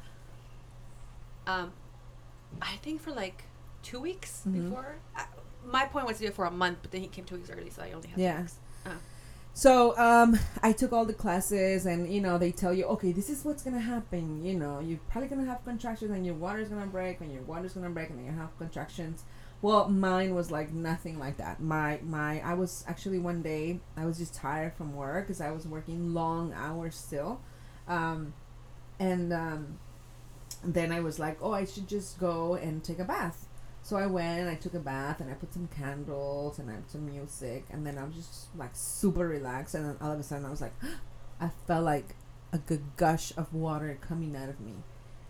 [1.46, 1.72] Um,
[2.62, 3.44] I think for like
[3.84, 4.54] two weeks Mhm.
[4.70, 4.96] before.
[5.16, 5.24] Uh,
[5.66, 7.52] my point was to do it for a month, but then he came two weeks
[7.52, 8.36] early, so I only had Yeah.
[8.38, 8.56] two weeks.
[9.54, 13.30] So um, I took all the classes, and you know they tell you, okay, this
[13.30, 14.44] is what's gonna happen.
[14.44, 17.74] You know, you're probably gonna have contractions, and your water's gonna break, and your water's
[17.74, 19.24] gonna break, and then you have contractions.
[19.62, 21.62] Well, mine was like nothing like that.
[21.62, 25.52] My my I was actually one day I was just tired from work because I
[25.52, 27.42] was working long hours still,
[27.88, 28.34] um,
[29.00, 29.80] and um,
[30.64, 33.48] then I was like, oh, I should just go and take a bath.
[33.84, 36.76] So I went, and I took a bath, and I put some candles, and I
[36.76, 40.20] put some music, and then I was just like super relaxed, and then all of
[40.20, 40.74] a sudden I was like,
[41.42, 42.16] I felt like
[42.54, 44.74] a good gush of water coming out of me,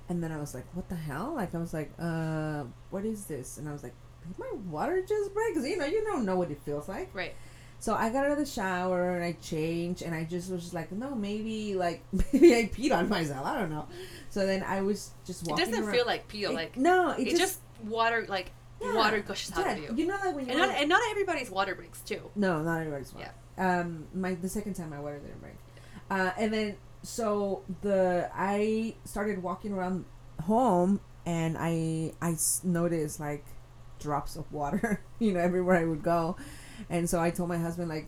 [0.09, 1.33] and then I was like, what the hell?
[1.35, 3.57] Like I was like, uh, what is this?
[3.57, 3.93] And I was like,
[4.27, 5.55] did my water just break?
[5.55, 7.09] Cause you know you don't know what it feels like.
[7.13, 7.33] Right.
[7.79, 10.73] So I got out of the shower and I changed and I just was just
[10.75, 13.43] like, no, maybe like maybe I peed on myself.
[13.45, 13.87] I don't know.
[14.29, 15.65] So then I was just It walking.
[15.65, 15.93] doesn't around.
[15.95, 16.51] feel like peel.
[16.51, 18.25] It- Like no, it it's just, just water.
[18.27, 19.93] Like yeah, water gushes out of you.
[19.95, 22.31] You know, like when you And not, and not everybody's water breaks too.
[22.35, 23.31] no, not everybody's water.
[23.57, 23.79] Yeah.
[23.81, 25.55] Um, my the second time my water didn't break,
[26.09, 30.05] uh, and then so the I started walking around
[30.43, 33.45] home and I I noticed like
[33.99, 36.37] drops of water, you know, everywhere I would go,
[36.89, 38.07] and so I told my husband like.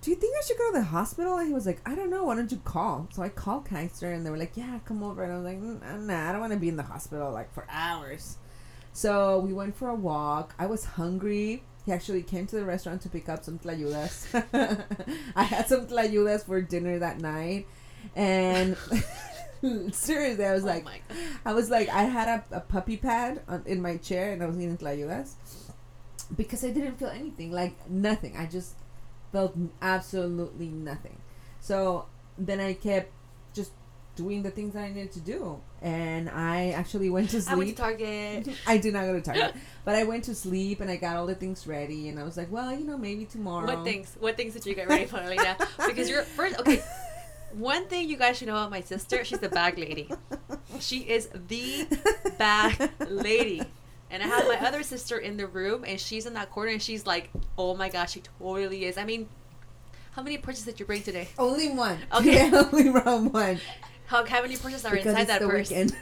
[0.00, 1.38] Do you think I should go to the hospital?
[1.38, 2.22] And he was like, I don't know.
[2.22, 3.08] Why don't you call?
[3.12, 5.24] So I called Kaiser, and they were like, Yeah, come over.
[5.24, 7.52] And I was like, "Mm, Nah, I don't want to be in the hospital like
[7.52, 8.38] for hours.
[8.98, 10.56] So we went for a walk.
[10.58, 11.62] I was hungry.
[11.86, 14.26] He actually came to the restaurant to pick up some tlayudas.
[15.36, 17.68] I had some tlayudas for dinner that night,
[18.16, 18.76] and
[19.94, 20.84] seriously, I was oh like.
[21.44, 24.46] I was like, I had a, a puppy pad on, in my chair, and I
[24.46, 25.34] was eating tlayudas
[26.36, 28.36] because I didn't feel anything, like nothing.
[28.36, 28.74] I just
[29.30, 31.18] felt absolutely nothing.
[31.60, 32.06] So
[32.36, 33.12] then I kept
[34.18, 37.54] doing the things that I needed to do, and I actually went to sleep.
[37.54, 37.76] I went to.
[37.76, 38.48] Target.
[38.66, 39.54] I did not go to Target,
[39.84, 42.36] but I went to sleep and I got all the things ready, and I was
[42.36, 43.66] like, well, you know, maybe tomorrow.
[43.66, 44.16] What things?
[44.18, 45.56] What things did you get ready for, Alina?
[45.86, 46.58] Because you're first.
[46.60, 46.82] Okay.
[47.52, 50.10] One thing you guys should know about my sister, she's the bag lady.
[50.80, 51.86] She is the
[52.36, 53.62] bag lady.
[54.10, 56.82] And I have my other sister in the room, and she's in that corner, and
[56.82, 59.28] she's like, "Oh my gosh, she totally is." I mean,
[60.12, 61.28] how many purchases did you bring today?
[61.38, 61.98] Only one.
[62.12, 62.48] Okay.
[62.50, 63.60] Yeah, only wrong one.
[64.08, 65.70] How, how many purses are because inside that purse?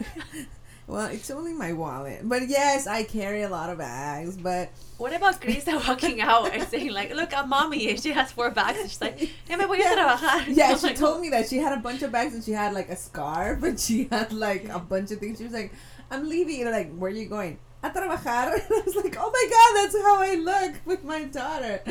[0.86, 4.36] well, it's only my wallet, but yes, I carry a lot of bags.
[4.36, 8.30] But What about Krista walking out and saying like, "Look, I'm mommy," and she has
[8.30, 9.94] four bags, and she's like, "Ya me voy a Yeah.
[9.94, 11.20] trabajar." yeah, I'm she like, told oh.
[11.20, 13.78] me that she had a bunch of bags and she had like a scarf and
[13.78, 15.38] she had like a bunch of things.
[15.38, 15.72] She was like,
[16.10, 17.58] "I'm leaving." And like, where are you going?
[17.82, 18.54] A trabajar.
[18.54, 21.82] And I was like, "Oh my god, that's how I look with my daughter."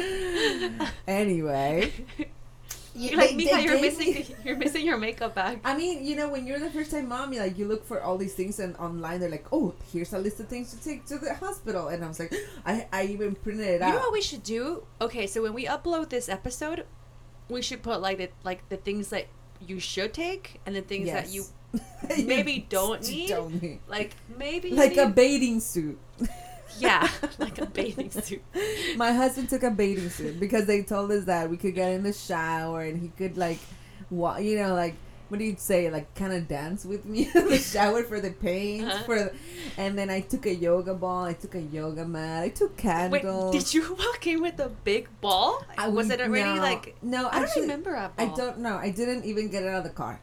[1.07, 1.91] anyway,
[2.95, 5.59] You're like, they- Mika, they you're missing, you're missing your makeup bag.
[5.65, 8.01] I mean, you know, when you're the first time mom, you like you look for
[8.01, 11.05] all these things, and online they're like, "Oh, here's a list of things to take
[11.07, 12.33] to the hospital," and I was like,
[12.65, 13.89] I, I even printed it out.
[13.89, 14.85] You know what we should do?
[15.01, 16.85] Okay, so when we upload this episode,
[17.49, 19.27] we should put like the like the things that
[19.65, 21.43] you should take and the things that you
[22.25, 23.27] maybe don't need.
[23.29, 23.79] Don't need.
[23.87, 25.99] like maybe Like a bathing suit.
[26.79, 27.07] Yeah,
[27.39, 28.41] like a bathing suit.
[28.97, 32.03] My husband took a bathing suit because they told us that we could get in
[32.03, 33.59] the shower and he could like,
[34.09, 34.95] wa- you know, like
[35.27, 38.29] what do you say, like kind of dance with me in the shower for the
[38.29, 38.85] pain.
[38.85, 39.03] Uh-huh.
[39.05, 39.33] For, the,
[39.75, 41.25] and then I took a yoga ball.
[41.25, 42.43] I took a yoga mat.
[42.43, 43.53] I took candles.
[43.55, 45.63] Wait, did you walk in with a big ball?
[45.77, 46.95] I Was would- it already no, like?
[47.01, 47.27] no?
[47.31, 48.33] I don't remember I ball.
[48.33, 48.77] I don't know.
[48.77, 50.19] I didn't even get out of the car.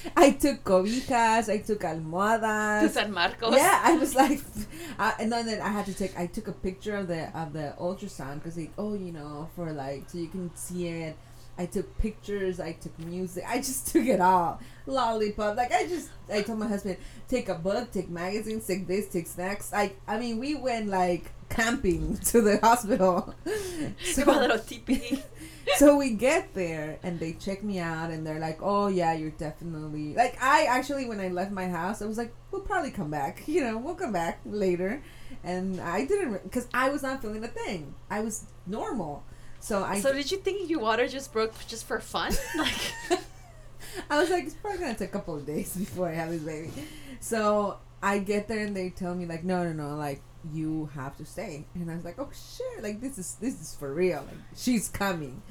[0.16, 1.48] I took cobijas.
[1.48, 2.88] I took almohadas.
[2.88, 2.94] To.
[2.94, 3.54] San Marcos.
[3.54, 4.40] Yeah, I was like,
[4.98, 6.18] uh, and then, I had to take.
[6.18, 9.72] I took a picture of the of the ultrasound because like, oh, you know, for
[9.72, 11.16] like so you can see it.
[11.60, 12.60] I took pictures.
[12.60, 13.44] I took music.
[13.46, 14.60] I just took it all.
[14.86, 15.56] Lollipop.
[15.56, 16.10] Like I just.
[16.32, 19.72] I told my husband, take a book, take magazines, take this, take snacks.
[19.72, 19.92] I.
[20.06, 23.34] I mean, we went like camping to the hospital.
[24.02, 25.22] So, a little teepee.
[25.80, 29.30] so we get there and they check me out and they're like, "Oh yeah, you're
[29.30, 33.10] definitely like." I actually, when I left my house, I was like, "We'll probably come
[33.10, 33.44] back.
[33.46, 35.02] You know, we'll come back later."
[35.44, 37.94] And I didn't because I was not feeling a thing.
[38.10, 39.24] I was normal,
[39.60, 40.00] so I.
[40.00, 42.32] so did you think your water just broke just for fun?
[42.56, 43.20] Like,
[44.10, 46.42] I was like, it's probably gonna take a couple of days before I have this
[46.42, 46.70] baby.
[47.20, 51.16] So I get there and they tell me like, no, no, no, like you have
[51.16, 51.66] to stay.
[51.74, 54.24] And I was like, oh shit, like this is this is for real.
[54.26, 55.42] Like she's coming.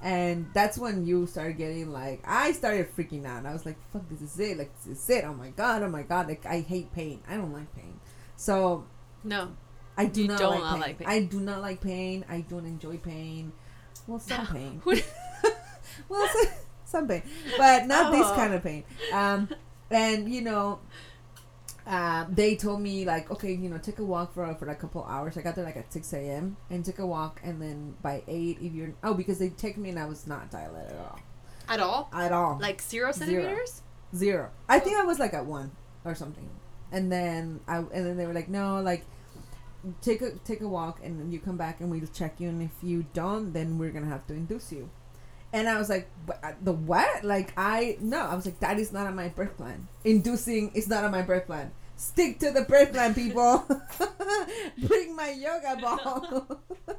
[0.00, 3.44] And that's when you start getting like I started freaking out.
[3.46, 4.56] I was like, fuck, this is it.
[4.58, 5.24] Like this is it.
[5.24, 6.28] Oh my god, oh my god.
[6.28, 7.20] Like I hate pain.
[7.28, 7.98] I don't like pain.
[8.36, 8.84] So
[9.24, 9.50] no.
[9.96, 10.80] I do You not don't like, not pain.
[10.80, 11.08] like pain.
[11.08, 12.24] I do not like pain.
[12.28, 13.52] I don't enjoy pain.
[14.06, 14.80] Well, some pain.
[16.08, 16.52] Well, some,
[16.84, 17.22] some pain,
[17.56, 18.34] but not this Oh.
[18.34, 18.84] kind of pain.
[19.12, 19.48] Um,
[19.90, 20.78] and you know,
[21.88, 25.02] uh, they told me like, okay, you know, take a walk for for a couple
[25.04, 25.36] hours.
[25.38, 26.56] I got there like at six a.m.
[26.70, 29.88] and took a walk, and then by eight, if you're oh, because they checked me
[29.88, 31.20] and I was not dilated at all,
[31.68, 32.08] At all?
[32.12, 33.82] at all, Like zero centimeters?
[34.14, 34.50] zero.
[34.68, 35.70] I think I was like at one
[36.04, 36.48] or something,
[36.92, 39.04] and then I and then they were like, no, like.
[40.02, 42.60] Take a take a walk and then you come back and we'll check you and
[42.60, 44.90] if you don't then we're gonna have to induce you,
[45.52, 46.08] and I was like
[46.42, 49.56] uh, the what like I no I was like that is not on my birth
[49.56, 53.64] plan inducing is not on my birth plan stick to the birth plan people
[54.86, 56.60] bring my yoga ball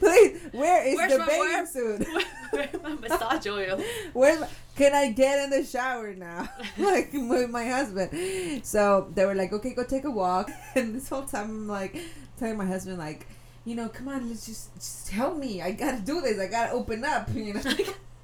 [0.00, 2.06] please where is Where's the my- bathing where- suit
[2.50, 3.82] Where's my massage oil?
[4.12, 6.48] where can I get in the shower now?
[6.78, 8.64] like with my husband.
[8.64, 10.50] So they were like, okay, go take a walk.
[10.74, 11.96] And this whole time I'm like
[12.38, 13.26] telling my husband like,
[13.64, 15.62] you know, come on, let's just just help me.
[15.62, 16.38] I gotta do this.
[16.38, 17.28] I gotta open up.
[17.34, 17.60] You know.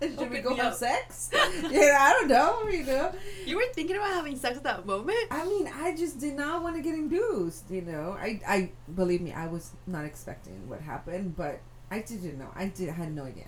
[0.00, 0.74] Should we go have up.
[0.74, 1.30] sex?
[1.70, 2.66] yeah, I don't know.
[2.68, 3.12] You know.
[3.44, 5.18] You were thinking about having sex at that moment?
[5.30, 7.70] I mean, I just did not want to get induced.
[7.70, 12.38] You know, I, I believe me, I was not expecting what happened, but I didn't
[12.38, 12.48] know.
[12.54, 13.46] I did had no idea.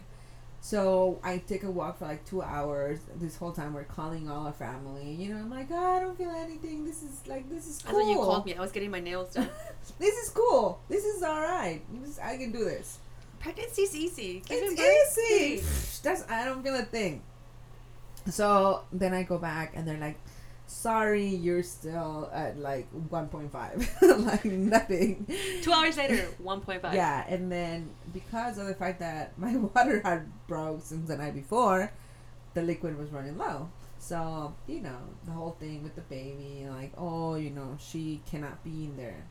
[0.65, 3.01] So I take a walk for like two hours.
[3.17, 5.11] This whole time we're calling all our family.
[5.13, 6.85] You know, I'm like, oh, I don't feel anything.
[6.85, 7.99] This is like this is That's cool.
[7.99, 8.55] when you called me.
[8.55, 9.49] I was getting my nails done.
[9.99, 10.81] this is cool.
[10.89, 11.83] This is all right.
[12.05, 12.99] This- I can do this.
[13.43, 14.39] Pregnancy's easy.
[14.49, 15.57] Birth, It's easy.
[15.57, 15.63] hey.
[16.05, 17.23] That's I don't feel a thing.
[18.31, 20.17] So then I go back and they're like,
[20.67, 25.27] "Sorry, you're still at like 1.5, like nothing."
[25.63, 26.95] Two hours later, 1.5.
[26.95, 31.35] Yeah, and then because of the fact that my water had broke since the night
[31.35, 31.93] before,
[32.55, 33.71] the liquid was running low.
[33.99, 38.63] So you know the whole thing with the baby, like, oh, you know, she cannot
[38.65, 39.25] be in there.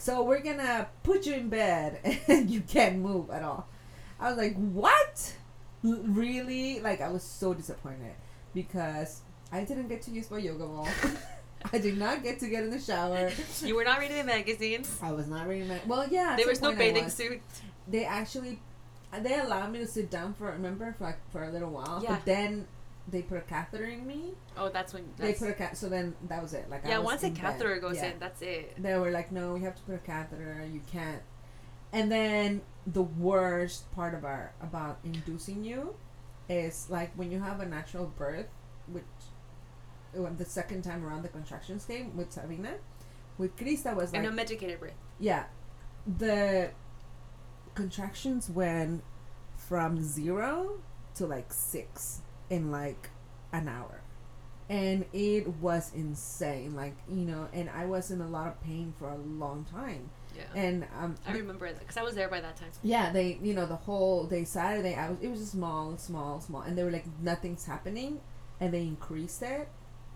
[0.00, 3.68] So we're gonna put you in bed and you can't move at all.
[4.18, 5.34] I was like, what?
[5.82, 6.80] Really?
[6.80, 8.14] Like I was so disappointed
[8.54, 9.20] because
[9.52, 10.88] I didn't get to use my yoga ball.
[11.72, 13.30] I did not get to get in the shower.
[13.62, 14.98] You were not reading the magazines.
[15.02, 15.80] I was not reading my.
[15.86, 16.36] Well, yeah.
[16.36, 17.40] There was no bathing suit.
[17.86, 18.60] They actually,
[19.20, 22.00] they allowed me to sit down for remember for like for a little while.
[22.02, 22.14] Yeah.
[22.14, 22.66] But then
[23.08, 24.32] they put a catheter in me.
[24.56, 25.04] Oh, that's when.
[25.18, 25.76] They put a cat.
[25.76, 26.70] So then that was it.
[26.70, 27.40] Like I yeah, was once a in bed.
[27.42, 28.06] catheter goes Yeah.
[28.06, 28.82] in, that's it.
[28.82, 30.66] They were like, no, we have to put a catheter.
[30.72, 31.22] You can't.
[31.92, 35.94] And then the worst part about about inducing you
[36.48, 38.46] is like when you have a natural birth,
[40.12, 42.74] the second time around the contractions came with Sabina,
[43.38, 44.94] with Krista was like and a medicated breath.
[45.18, 45.44] yeah,
[46.18, 46.70] the
[47.74, 49.02] contractions went
[49.56, 50.80] from zero
[51.14, 53.10] to like six in like
[53.52, 54.02] an hour.
[54.68, 56.76] And it was insane.
[56.76, 60.10] Like, you know, and I was in a lot of pain for a long time.
[60.36, 60.44] Yeah.
[60.54, 62.70] And um I remember it because I was there by that time.
[62.82, 66.40] yeah, they you know, the whole day Saturday I was it was just small, small,
[66.40, 68.20] small and they were like nothing's happening
[68.60, 69.68] and they increased it.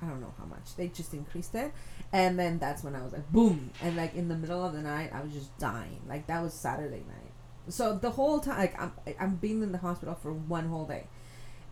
[0.02, 0.76] I don't know how much.
[0.76, 1.72] They just increased it.
[2.12, 4.82] And then that's when I was like boom and like in the middle of the
[4.82, 6.00] night I was just dying.
[6.08, 7.32] Like that was Saturday night.
[7.68, 11.06] So the whole time like I'm I'm being in the hospital for one whole day.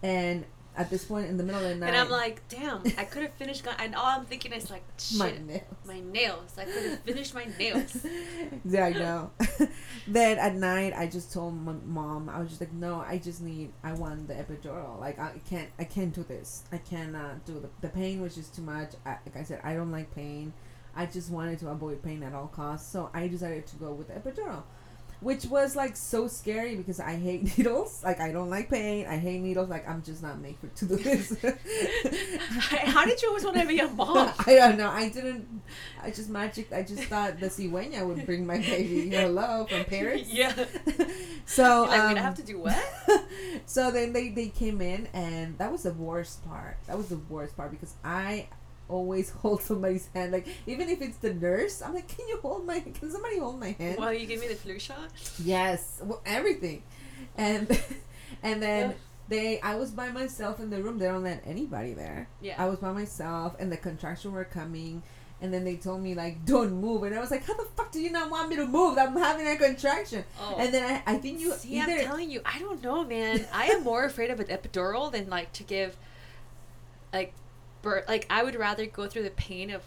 [0.03, 0.45] And
[0.77, 3.23] at this point in the middle of the night And I'm like, damn, I could
[3.23, 3.63] have finished.
[3.65, 5.33] gu- And all I'm thinking is like, shit, my
[5.85, 6.13] my, nails.
[6.13, 6.59] nails.
[6.59, 8.07] I could have finished my nails.
[8.65, 9.31] yeah, I know.
[10.07, 13.43] then at night, I just told my mom, I was just like, no, I just
[13.43, 14.99] need, I want the epidural.
[14.99, 16.65] Like, I can't, I can't do this.
[16.73, 18.93] I cannot do the, the pain was just too much.
[19.05, 20.53] I, like I said, I don't like pain.
[20.95, 22.91] I just wanted to avoid pain at all costs.
[22.91, 24.63] So I decided to go with the epidural.
[25.23, 28.03] Which was like so scary because I hate needles.
[28.03, 29.07] Like I don't like pain.
[29.07, 29.69] I hate needles.
[29.69, 31.37] Like I'm just not made for to do this.
[32.59, 34.33] How did you always want to be a mom?
[34.47, 34.91] I don't know.
[34.91, 35.63] I didn't.
[36.03, 36.73] I just magic.
[36.73, 39.11] I just thought the cigüeña would bring my baby.
[39.11, 40.29] Hello from Paris.
[40.29, 40.53] yeah.
[41.45, 42.79] So like, um, have to do what?
[43.67, 46.77] so then they they came in and that was the worst part.
[46.87, 48.47] That was the worst part because I
[48.93, 50.33] always hold somebody's hand.
[50.33, 52.81] Like even if it's the nurse, I'm like, can you hold my?
[52.81, 53.99] Can somebody hold my hand?
[53.99, 55.11] Well, you give me the flu shot.
[55.43, 56.83] Yes, well, everything,
[57.37, 57.69] and
[58.43, 58.91] and then.
[58.91, 58.97] Yeah.
[59.29, 60.99] They, I was by myself in the room.
[60.99, 62.29] They don't let anybody there.
[62.43, 62.63] Yeah.
[62.63, 65.03] I was by myself, and the contractions were coming,
[65.41, 67.91] and then they told me like, "Don't move," and I was like, "How the fuck
[67.93, 68.99] do you not want me to move?
[68.99, 70.57] I'm having a contraction." Oh.
[70.59, 73.47] And then I, I think you See, either I'm telling you, I don't know, man.
[73.53, 75.97] I am more afraid of an epidural than like to give,
[77.13, 77.33] like,
[77.83, 78.09] birth.
[78.09, 79.83] Like, I would rather go through the pain of.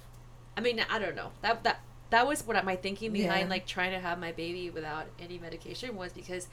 [0.57, 1.31] I mean, I don't know.
[1.41, 1.79] That that
[2.11, 3.49] that was what my thinking behind Yeah.
[3.49, 6.47] like trying to have my baby without any medication was because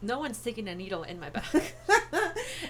[0.00, 1.52] no one's sticking a needle in my back.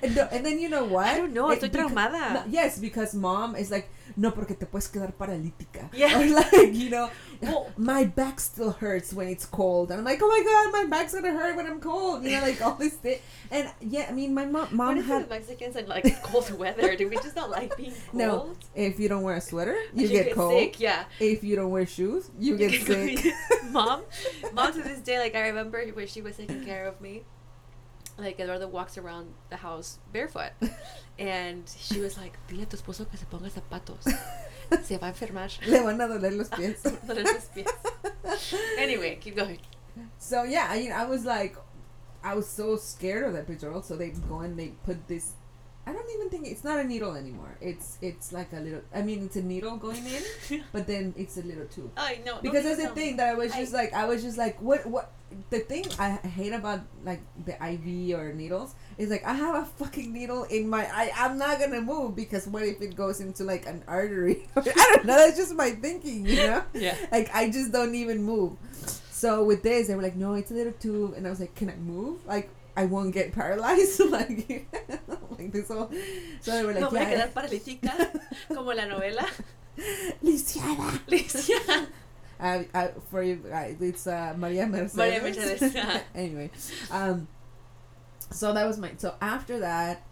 [0.03, 1.07] And, no, and then you know what?
[1.07, 2.35] I don't know, estoy becau- traumada.
[2.35, 5.89] no, yes, because mom is like, no, porque te puedes quedar paralítica.
[5.95, 6.19] Yeah.
[6.19, 7.09] Or like, you know,
[7.43, 9.91] Well- my back still hurts when it's cold.
[9.91, 12.23] And I'm like, oh my god, my back's gonna hurt when I'm cold.
[12.25, 13.19] You know, like all this thing.
[13.51, 16.95] And yeah, I mean, my mom, What mom it had Mexicans and like cold weather?
[16.97, 18.15] Do we just not like being cold?
[18.15, 18.57] no.
[18.75, 20.53] If you don't wear a sweater, you, You get, cold.
[20.59, 20.81] sick.
[20.81, 21.05] Yeah.
[21.21, 23.35] If you don't wear shoes, you, You get get sick.
[23.71, 24.03] mom,
[24.55, 27.25] mom to this day, like I remember when she was taking care of me,
[28.19, 30.53] like Eduardo walks around the house barefoot,
[31.19, 34.05] and she was like, "Dile a tu esposo que se ponga zapatos,
[34.85, 36.83] se va a enfermar." Le van a doler los pies.
[37.07, 37.67] Doler los pies.
[38.79, 39.59] anyway, keep going.
[40.19, 41.57] So yeah, I mean, I was like,
[42.25, 43.85] I was so scared of that epidural.
[43.85, 45.33] So they go and they put this.
[45.85, 47.57] I don't even think it's not a needle anymore.
[47.61, 48.83] It's it's like a little.
[48.95, 51.91] I mean, it's a needle going in, but then it's a little tube.
[51.97, 54.39] I know Because that's the thing that I was I- just like, I was just
[54.39, 55.11] like, what what.
[55.49, 59.65] The thing I hate about like the IV or needles is like I have a
[59.65, 63.45] fucking needle in my I I'm not gonna move because what if it goes into
[63.45, 64.49] like an artery?
[64.57, 64.63] I
[64.95, 65.17] don't know.
[65.17, 66.63] That's just my thinking, you know.
[66.75, 66.97] Yeah.
[67.11, 68.57] Like I just don't even move.
[69.11, 71.55] So with this, they were like, "No, it's a little tube," and I was like,
[71.55, 72.27] "Can I move?
[72.27, 74.67] Like I won't get paralyzed, like
[75.39, 75.91] like this whole."
[76.41, 79.25] So they were like, No like, voy a "Yeah, quedar paralítica como la novela.
[80.23, 81.87] Lisiada." Licia.
[82.41, 84.97] Uh, uh, for you guys, it's uh, Maria Mercedes.
[84.97, 85.77] Maria Mercedes.
[86.15, 86.51] anyway,
[86.91, 87.29] um,
[88.33, 88.93] so that was my.
[88.97, 90.05] So after that,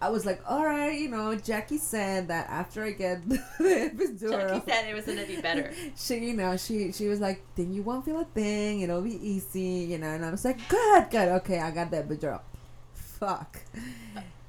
[0.00, 4.30] I was like, "All right, you know." Jackie said that after I get the epidural,
[4.30, 5.72] Jackie said it was gonna be better.
[5.96, 9.18] she you know she she was like then you won't feel a thing it'll be
[9.26, 12.40] easy you know and i was like good good okay i got the epidural
[12.94, 13.60] fuck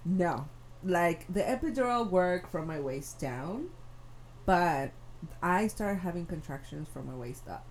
[0.06, 0.48] no
[0.84, 3.70] like the epidural worked from my waist down
[4.46, 4.92] but
[5.42, 7.66] i started having contractions from my waist up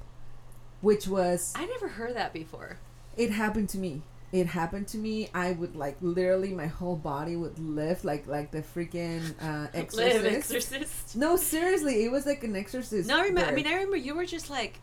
[0.80, 2.78] which was I never heard that before.
[3.16, 4.02] it happened to me
[4.32, 8.50] it happened to me i would like literally my whole body would lift like like
[8.50, 11.16] the freaking uh Live exorcist exorcist.
[11.16, 13.50] no seriously it was like an exorcist No, I remember.
[13.50, 14.78] I mean, I remember you were just like,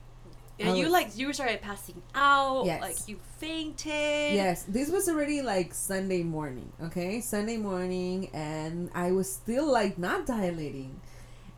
[0.58, 2.82] yeah, I you like you started passing out, Yes.
[2.82, 4.34] like you fainted.
[4.34, 7.20] Yes, this was already like Sunday morning, okay?
[7.22, 11.02] Sunday morning, and I was still like not dilating.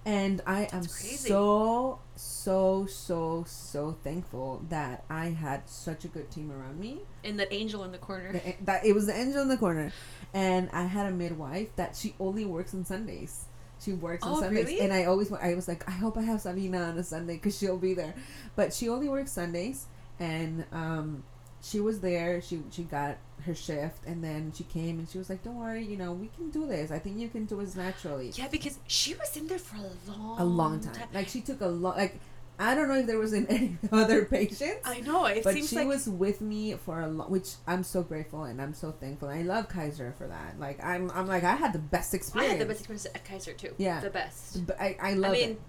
[0.03, 6.51] And I am so, so, so, so thankful that I had such a good team
[6.51, 6.99] around me.
[7.23, 8.33] and that angel in the corner.
[8.33, 9.91] The- That it was the angel in the corner.
[10.33, 13.45] And I had a midwife that she only works on Sundays.
[13.79, 14.79] She works on Oh, Sundays, really?
[14.81, 17.35] and I always wa- I was like, I hope I have Sabina on a Sunday
[17.35, 18.15] because she'll be there.
[18.55, 19.85] But she only works Sundays,
[20.19, 21.23] and um,
[21.61, 22.41] she was there.
[22.41, 25.83] She she got her shift, and then she came and she was like, "Don't worry,
[25.83, 26.91] you know, we can do this.
[26.91, 30.11] I think you can do this naturally." Yeah, because she was in there for a
[30.11, 31.07] long, A long time.
[31.13, 32.19] Like she took a lot like.
[32.59, 34.81] I don't know if there was in any other patients.
[34.83, 35.25] I know.
[35.25, 38.59] It but she like was with me for a long, which I'm so grateful and
[38.59, 39.29] I'm so thankful.
[39.29, 40.59] I love Kaiser for that.
[40.59, 43.23] Like I'm, I'm like I had the best experience I had the best experience at
[43.23, 43.75] Kaiser too.
[43.77, 43.99] Yeah.
[43.99, 44.65] the best.
[44.65, 45.61] But I, I love I mean, it.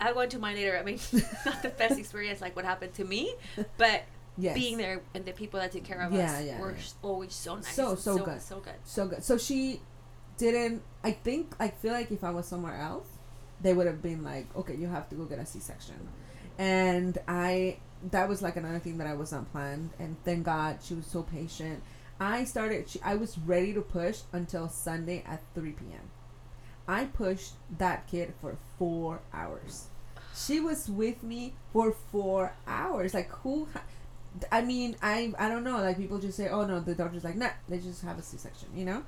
[0.00, 0.78] I, I went to mine later.
[0.78, 0.98] I mean,
[1.44, 3.34] not the best experience like what happened to me,
[3.76, 4.04] but
[4.40, 4.54] Yes.
[4.54, 7.56] being there and the people that took care of Yeah, us yeah, were always so
[7.56, 7.74] nice.
[7.74, 8.40] So, and so good.
[8.40, 8.74] so good.
[8.84, 9.24] so good.
[9.24, 9.80] So she
[10.36, 10.82] didn't.
[11.02, 13.08] I think I feel like if I was somewhere else,
[13.60, 15.96] they would have been like, okay, you have to go get a C-section,
[16.56, 17.78] and I
[18.12, 19.90] that was like another thing that I was not planned.
[19.98, 21.82] And thank God she was so patient.
[22.20, 22.88] I started.
[22.88, 26.10] She, I was ready to push until Sunday at three p.m.
[26.86, 29.88] I pushed that kid for four hours.
[30.34, 33.14] She was with me for four hours.
[33.14, 33.66] Like who?
[33.72, 33.82] Ha-
[34.52, 35.78] I mean, I I don't know.
[35.78, 38.68] Like people just say, "Oh no," the doctor's like, "Nah, they just have a C-section,"
[38.74, 39.02] you know.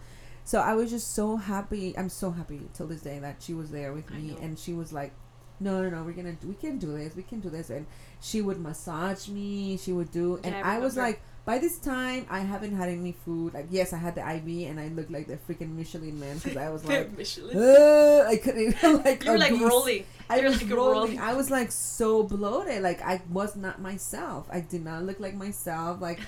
[0.44, 1.96] So I was just so happy.
[1.96, 4.92] I'm so happy till this day that she was there with me, and she was
[4.92, 5.12] like,
[5.60, 7.86] "No, no, no, we're gonna, we can do this, we can do this," and
[8.20, 9.76] she would massage me.
[9.76, 12.88] She would do, and Yeah, I I, was like, by this time, I haven't had
[12.88, 13.54] any food.
[13.54, 16.56] Like, yes, I had the IV, and I looked like the freaking Michelin man because
[16.56, 17.56] I was like, Michelin.
[17.56, 19.24] I couldn't even like.
[19.24, 20.04] you were like rolling.
[20.28, 20.92] I you were was like rolling.
[20.94, 21.18] rolling.
[21.20, 22.82] I was like so bloated.
[22.82, 24.46] Like I was not myself.
[24.50, 26.00] I did not look like myself.
[26.00, 26.20] Like,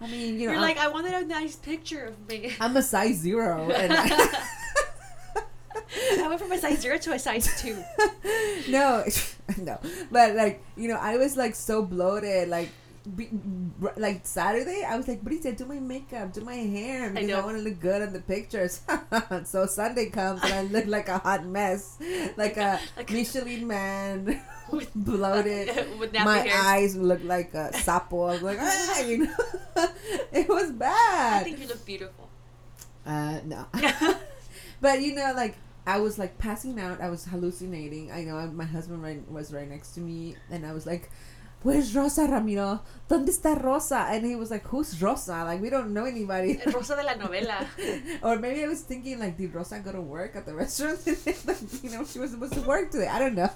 [0.00, 2.52] I mean, you know, You're I'm, like, I wanted a nice picture of me.
[2.60, 4.44] I'm a size zero, and I,
[6.20, 7.82] I went from a size zero to a size two.
[8.68, 9.04] no,
[9.58, 9.78] no,
[10.10, 12.48] but like you know, I was like so bloated.
[12.48, 12.68] Like,
[13.16, 13.28] be,
[13.96, 17.44] like Saturday, I was like, Brita, do my makeup, do my hair, because I, know.
[17.44, 18.80] want to look good on the pictures.
[19.44, 21.98] so Sunday comes and I look like a hot mess,
[22.36, 24.40] like a Like- Michelin man,
[24.70, 25.98] With- bloated.
[25.98, 26.52] With my hair.
[26.54, 28.28] eyes look like a sapo.
[28.30, 29.36] I was like, ah, you know,
[30.32, 31.40] it was bad.
[31.40, 32.28] I think you look beautiful.
[33.04, 33.66] Uh, no.
[34.80, 37.00] but you know, like I was like passing out.
[37.00, 38.12] I was hallucinating.
[38.12, 41.10] I know my husband right, was right next to me, and I was like,
[41.62, 42.80] Where's Rosa Ramiro?
[43.08, 44.06] ¿Dónde está Rosa?
[44.10, 45.44] And he was like, Who's Rosa?
[45.44, 46.60] Like, we don't know anybody.
[46.66, 47.66] Rosa de la novela.
[48.22, 51.06] or maybe I was thinking, like, did Rosa go to work at the restaurant?
[51.06, 53.06] like, you know, she was supposed to work today.
[53.06, 53.50] I don't know.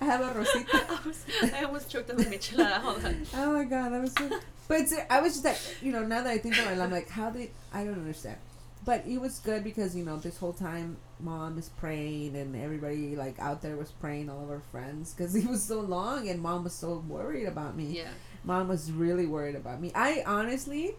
[0.00, 0.84] I have a Rosita.
[0.88, 2.78] I, was, I almost choked on the michelada.
[2.80, 3.26] Hold on.
[3.34, 4.30] Oh my god, that was so.
[4.68, 7.08] But I was just like, you know, now that I think about it, I'm like,
[7.08, 8.36] how did I don't understand.
[8.84, 13.14] But it was good because you know this whole time mom is praying and everybody
[13.14, 16.40] like out there was praying all of our friends because it was so long and
[16.40, 17.98] mom was so worried about me.
[17.98, 18.08] Yeah.
[18.42, 19.92] Mom was really worried about me.
[19.94, 20.94] I honestly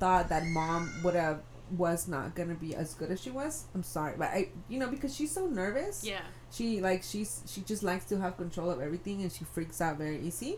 [0.00, 1.42] thought that mom would have
[1.76, 3.64] was not gonna be as good as she was.
[3.74, 6.04] I'm sorry, but I you know because she's so nervous.
[6.04, 6.22] Yeah.
[6.52, 9.98] She like she's she just likes to have control of everything and she freaks out
[9.98, 10.56] very easy.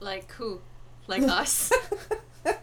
[0.00, 0.60] Like who?
[1.06, 1.72] Like us.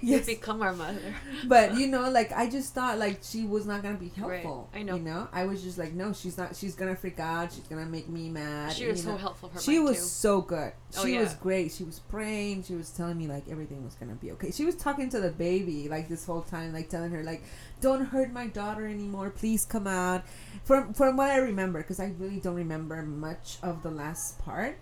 [0.00, 0.26] You yes.
[0.26, 1.14] become our mother.
[1.46, 4.40] but you know like i just thought like she was not gonna be Right.
[4.40, 4.96] helpful I know.
[4.96, 7.86] you know i was just like no she's not she's gonna freak out she's gonna
[7.86, 9.16] make me mad She was so know.
[9.18, 10.02] helpful she was too.
[10.02, 13.84] so good Oh, she was great she was praying she was telling me like everything
[13.84, 16.88] was gonna be okay she was talking to the baby like this whole time like
[16.88, 17.42] telling her like
[17.80, 20.24] don't hurt my daughter anymore please come out
[20.64, 24.78] from from what i remember because i really don't remember much of the last part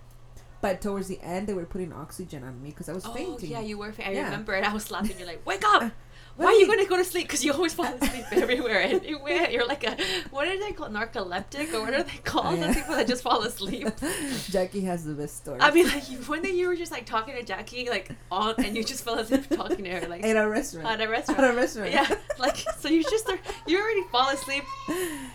[0.61, 3.49] but towards the end they were putting oxygen on me because i was Oh fainting
[3.51, 3.91] yeah, you were.
[3.91, 4.25] Fa- I Yeah.
[4.25, 4.63] remember it.
[4.63, 5.17] I was laughing.
[5.17, 5.91] You're like, wake up!
[6.37, 7.27] Why are you going to go to sleep?
[7.27, 8.81] Because you always fall asleep everywhere.
[8.81, 9.49] Anywhere.
[9.49, 9.95] You're like a
[10.31, 10.91] what are they called?
[10.93, 12.59] Narcoleptic or what are they called?
[12.59, 12.67] Yeah.
[12.67, 13.87] The people that just fall asleep.
[14.49, 17.35] jackie has the best story I mean, like one day you were just like talking
[17.35, 20.47] to Jackie, like on, and you just fell asleep talking to her, like at a
[20.49, 21.39] restaurant at a restaurant.
[21.41, 22.07] at a restaurant Yeah,
[22.39, 24.63] like so you just are, you already fall asleep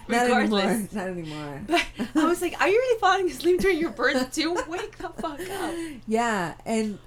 [0.08, 0.40] Not anymore.
[0.42, 0.92] regardless.
[0.92, 1.62] Not anymore.
[1.66, 1.84] But
[2.14, 4.54] I was like, are you really falling asleep during your birth too?
[4.68, 5.74] Wake the fuck up.
[6.06, 6.98] Yeah, and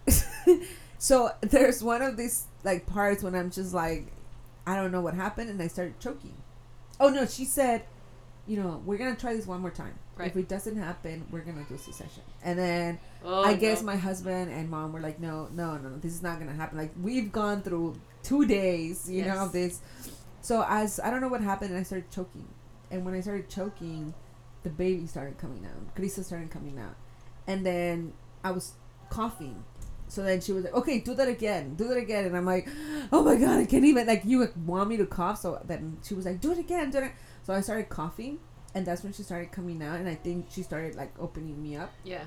[0.97, 4.07] so there's one of these like parts when I'm just like,
[4.67, 6.35] I don't know what happened, and I started choking.
[6.99, 7.83] Oh no, she said,
[8.47, 9.93] you know, we're gonna try this one more time.
[10.17, 10.27] Right.
[10.27, 12.23] If it doesn't happen, we're gonna do C-section.
[12.43, 13.85] And then Oh, I guess no.
[13.87, 16.77] my husband and mom were like, no, no, no, no, this is not gonna happen.
[16.77, 19.45] Like we've gone through two days, you know, Yes.
[19.45, 19.81] of this.
[20.41, 22.47] So as I don't know what happened, and I started choking.
[22.91, 24.13] And when I started choking,
[24.63, 25.95] the baby started coming out.
[25.95, 26.95] Krista started coming out,
[27.47, 28.73] and then I was
[29.09, 29.63] coughing.
[30.09, 32.67] So then she was like, "Okay, do that again, do that again," and I'm like,
[33.11, 36.13] "Oh my god, I can't even like you want me to cough." So then she
[36.15, 37.11] was like, "Do it again, do it."
[37.43, 38.39] So I started coughing,
[38.75, 41.75] and that's when she started coming out, and I think she started like opening me
[41.77, 41.91] up.
[42.03, 42.25] yeah,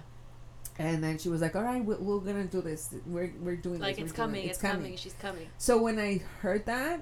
[0.79, 2.95] And then she was like, "All right, we're, we're gonna do this.
[3.07, 4.05] We're we're doing like this.
[4.07, 4.51] it's coming, it.
[4.51, 5.49] it's coming, she's coming.
[5.59, 7.01] So when I heard that,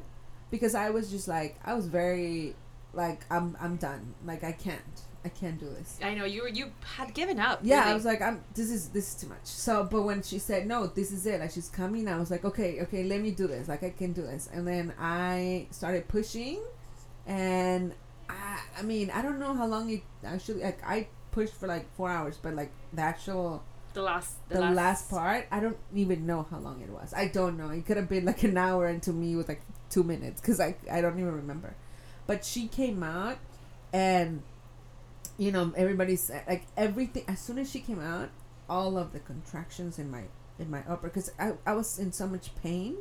[0.51, 2.57] because I was just like, I was very
[2.95, 4.15] like, I'm I'm done.
[4.25, 5.99] Like I can't, I can't do this.
[6.03, 7.61] I know you were, you had given up.
[7.63, 8.43] Yeah, I was like, I'm.
[8.55, 9.45] This is this is too much.
[9.45, 11.41] So, but when she said no, this is it.
[11.41, 13.69] Like she's coming, I was like, okay, okay, let me do this.
[13.69, 14.49] Like I can do this.
[14.53, 16.63] And then I started pushing,
[17.27, 17.93] and
[18.31, 20.63] I, I mean, I don't know how long it actually.
[20.63, 23.63] Like I pushed for like four hours, but like the actual
[23.93, 27.13] the last, the, the last, last, part, I don't even know how long it was.
[27.15, 27.71] I don't know.
[27.71, 29.61] It could have been like an hour, and to me it was like
[29.91, 31.75] two minutes because I I don't even remember.
[32.27, 33.37] But she came out,
[33.93, 34.43] and
[35.41, 37.25] you know everybody's like everything.
[37.27, 38.29] As soon as she came out,
[38.69, 40.25] all of the contractions in my
[40.59, 42.97] in my upper because I I was in so much pain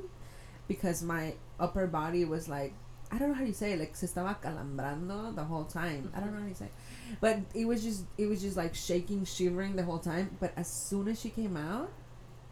[0.70, 2.74] because my upper body was like
[3.12, 6.14] I don't know how you say it, like se estaba calambrando the whole time.
[6.16, 6.66] I don't know how you say.
[6.66, 7.18] It.
[7.20, 10.38] But it was just it was just like shaking, shivering the whole time.
[10.40, 11.92] But as soon as she came out,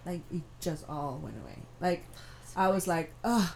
[0.05, 1.59] like it just all went away.
[1.79, 2.03] Like
[2.57, 3.51] I was like, ugh,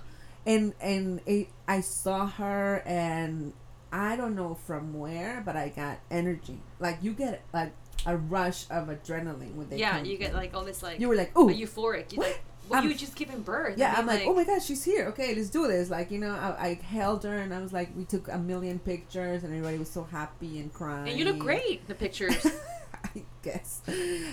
[0.45, 3.51] and and it, I saw her and
[3.91, 6.59] I don't know from where, but I got energy.
[6.79, 7.73] Like you get like
[8.05, 10.35] a rush of adrenaline when they yeah, come you get in.
[10.37, 12.11] like all this like you were like, a ooh, euphoric.
[12.13, 12.27] You what?
[12.27, 13.77] like, well, I'm- you just giving birth.
[13.77, 15.07] yeah, I I'm mean, like, oh my god, she's here.
[15.07, 15.89] Okay, let's do this.
[15.89, 18.79] Like, you know, I, I held her and I was like, we took a million
[18.79, 21.09] pictures and everybody was so happy and crying.
[21.09, 22.45] and you look great in the pictures.
[23.15, 23.81] I guess.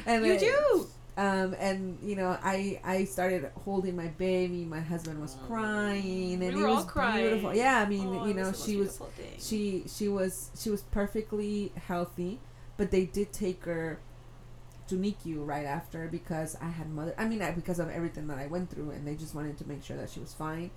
[0.07, 0.87] And you do.
[1.19, 4.64] Um, and you know, I I started holding my baby.
[4.64, 7.51] My husband was crying, and We it were all was beautiful.
[7.51, 7.57] crying.
[7.57, 9.35] Yeah, I mean, Oh, you know, she was thing.
[9.41, 12.39] she she was she was perfectly healthy,
[12.77, 13.99] but they did take her
[14.89, 17.14] to NICU right after because I had mother.
[17.19, 19.69] I mean, I, because of everything that I went through, and they just wanted to
[19.69, 20.71] make sure that she was fine.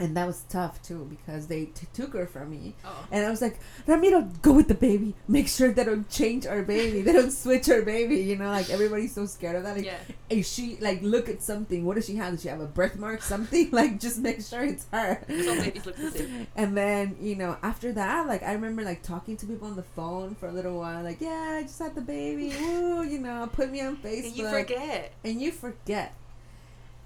[0.00, 3.06] And that was tough too because they t- took her from me, Oh.
[3.12, 5.14] and I was like, Ramiro, go with the baby.
[5.28, 7.02] Make sure they don't change our baby.
[7.02, 8.16] They don't switch our baby.
[8.16, 9.76] You know, like everybody's so scared of that.
[9.76, 9.98] Like, yeah.
[10.30, 12.32] if she like look at something, what does she have?
[12.32, 13.22] Does she have a birthmark?
[13.22, 15.22] Something like just make sure it's her.
[15.28, 16.46] Some babies look the same.
[16.56, 19.82] And then you know after that, like I remember like talking to people on the
[19.82, 21.02] phone for a little while.
[21.04, 22.54] Like, yeah, I just had the baby.
[22.58, 24.24] Woo, you know, put me on Facebook.
[24.28, 25.12] And you forget.
[25.24, 26.14] And you forget.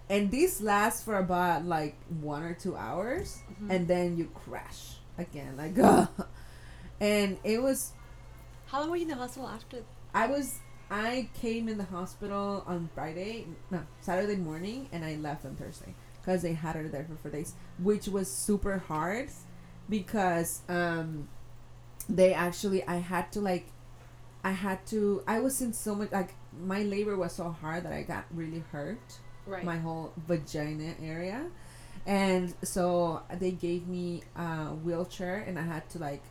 [0.09, 3.71] And these last for about like one or two hours, Mhm.
[3.71, 5.57] and then you crash again.
[5.57, 6.09] Like, ugh.
[7.01, 7.93] and it was
[8.67, 9.83] How long were you in the hospital after?
[10.15, 10.59] I was
[10.91, 15.95] I came in the hospital on Friday, no Saturday morning, and I left on Thursday
[16.21, 19.31] because they had her there for four days, which was super hard
[19.89, 21.29] because um,
[22.09, 23.67] they actually I had to like,
[24.45, 26.35] I had to I was in so much like
[26.65, 29.65] my labor was so hard that I got really hurt Right.
[29.65, 31.47] my whole vagina area.
[32.07, 36.23] And so they gave me a wheelchair and i had to like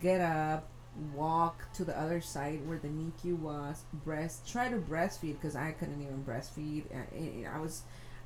[0.00, 0.68] get up
[1.14, 5.70] walk to the other side where the nicu was breast try to breastfeed because i
[5.72, 6.84] couldn't even breastfeed.
[6.94, 7.82] I, I was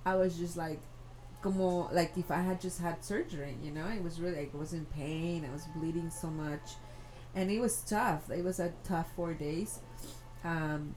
[0.07, 0.79] i was just like
[1.43, 3.87] como like if i had just had surgery you know?
[3.89, 6.75] It was really like, i was in pain i was bleeding so much.
[7.35, 8.29] And it was tough.
[8.31, 9.79] It was a tough four days.
[10.45, 10.95] Um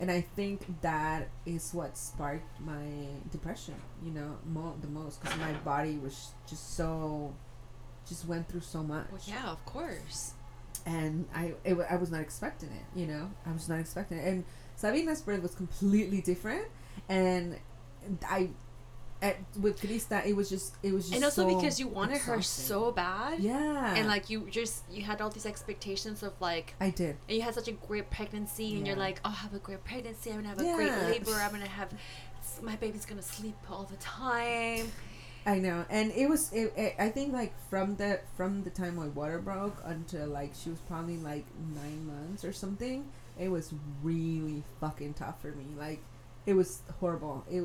[0.00, 2.84] and I think that is what sparked my
[3.30, 3.74] depression.
[4.04, 7.34] You know, mo- the most because my body was just so,
[8.08, 10.32] just went through so much, Well, yeah, of course.
[10.84, 12.98] and I it, I was not expecting it.
[12.98, 14.26] You know, I was not expecting it.
[14.28, 14.44] And
[14.76, 16.66] Sabina's birth was completely different,
[17.08, 17.58] and
[18.28, 18.50] I,
[19.22, 22.18] at, with Krista, it was just it was just And also so because you wanted
[22.18, 23.40] her so bad.
[23.40, 27.16] yeah, And like you just you had all these expectations of like I did.
[27.28, 29.84] and you had such a great pregnancy and you're like, Oh I have a great
[29.84, 31.90] pregnancy, I'm gonna have a great labor, I'm gonna have
[32.62, 34.90] my baby's gonna sleep all the time.
[35.46, 36.52] I know, and it was.
[36.52, 40.52] It, it, I think like from the from the time my water broke until like
[40.60, 43.06] she was probably like nine months or something.
[43.38, 45.66] It was really fucking tough for me.
[45.78, 46.00] Like,
[46.46, 47.44] it was horrible.
[47.48, 47.62] It.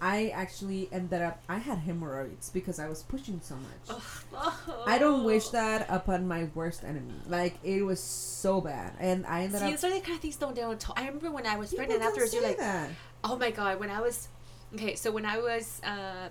[0.00, 1.42] I actually ended up.
[1.48, 4.00] I had hemorrhoids because I was pushing so much.
[4.86, 7.14] I don't wish that upon my worst enemy.
[7.26, 9.70] Like it was so bad, and I ended See, up.
[9.72, 10.84] these are the kind of things don't don't.
[10.96, 12.90] I remember when I was pregnant afterwards, you're like, that.
[13.24, 14.28] Oh my god, when I was
[14.74, 16.28] okay, so when I was uh,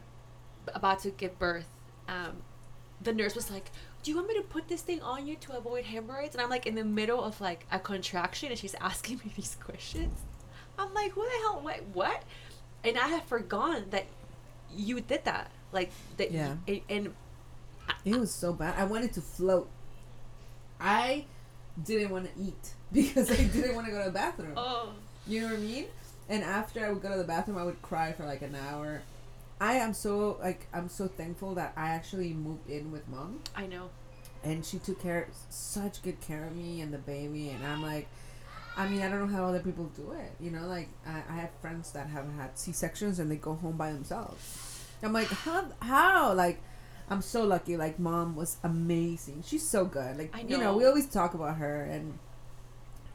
[0.73, 1.67] about to give birth,
[2.07, 2.37] um,
[3.01, 3.69] the nurse was like,
[4.01, 6.49] "Do you want me to put this thing on you to avoid hemorrhoids?" And I'm
[6.49, 10.13] like in the middle of like a contraction, and she's asking me these questions.
[10.79, 11.59] I'm like, "Who the hell?
[11.61, 11.83] What?
[11.93, 12.23] What?"
[12.83, 14.05] And I had forgotten that
[14.75, 15.51] you did that.
[15.71, 16.31] Like that.
[16.31, 16.55] Yeah.
[16.67, 17.13] And, and
[18.05, 18.75] It was so bad.
[18.77, 19.69] I wanted to float.
[20.79, 21.25] I
[21.83, 24.53] didn't want to eat because I didn't want to go to the bathroom.
[24.57, 24.89] oh,
[25.27, 25.85] You know what I mean?
[26.29, 29.01] And after I would go to the bathroom, I would cry for like an hour.
[29.59, 33.65] I am so like I'm so thankful that I actually moved in with mom, I
[33.65, 33.89] know.
[34.43, 37.49] and she took care such good care of me and the baby.
[37.49, 38.07] And I'm like,
[38.77, 40.31] I mean, I don't know how other people do it.
[40.39, 43.55] You know, like I, I have friends that have had C sections and they go
[43.55, 44.85] home by themselves.
[45.01, 45.65] I'm like, how?
[45.81, 46.33] How?
[46.33, 46.61] Like,
[47.09, 47.75] I'm so lucky.
[47.75, 49.43] Like, mom was amazing.
[49.45, 50.17] She's so good.
[50.17, 50.77] Like, I you know, know.
[50.77, 52.19] we always talk about her and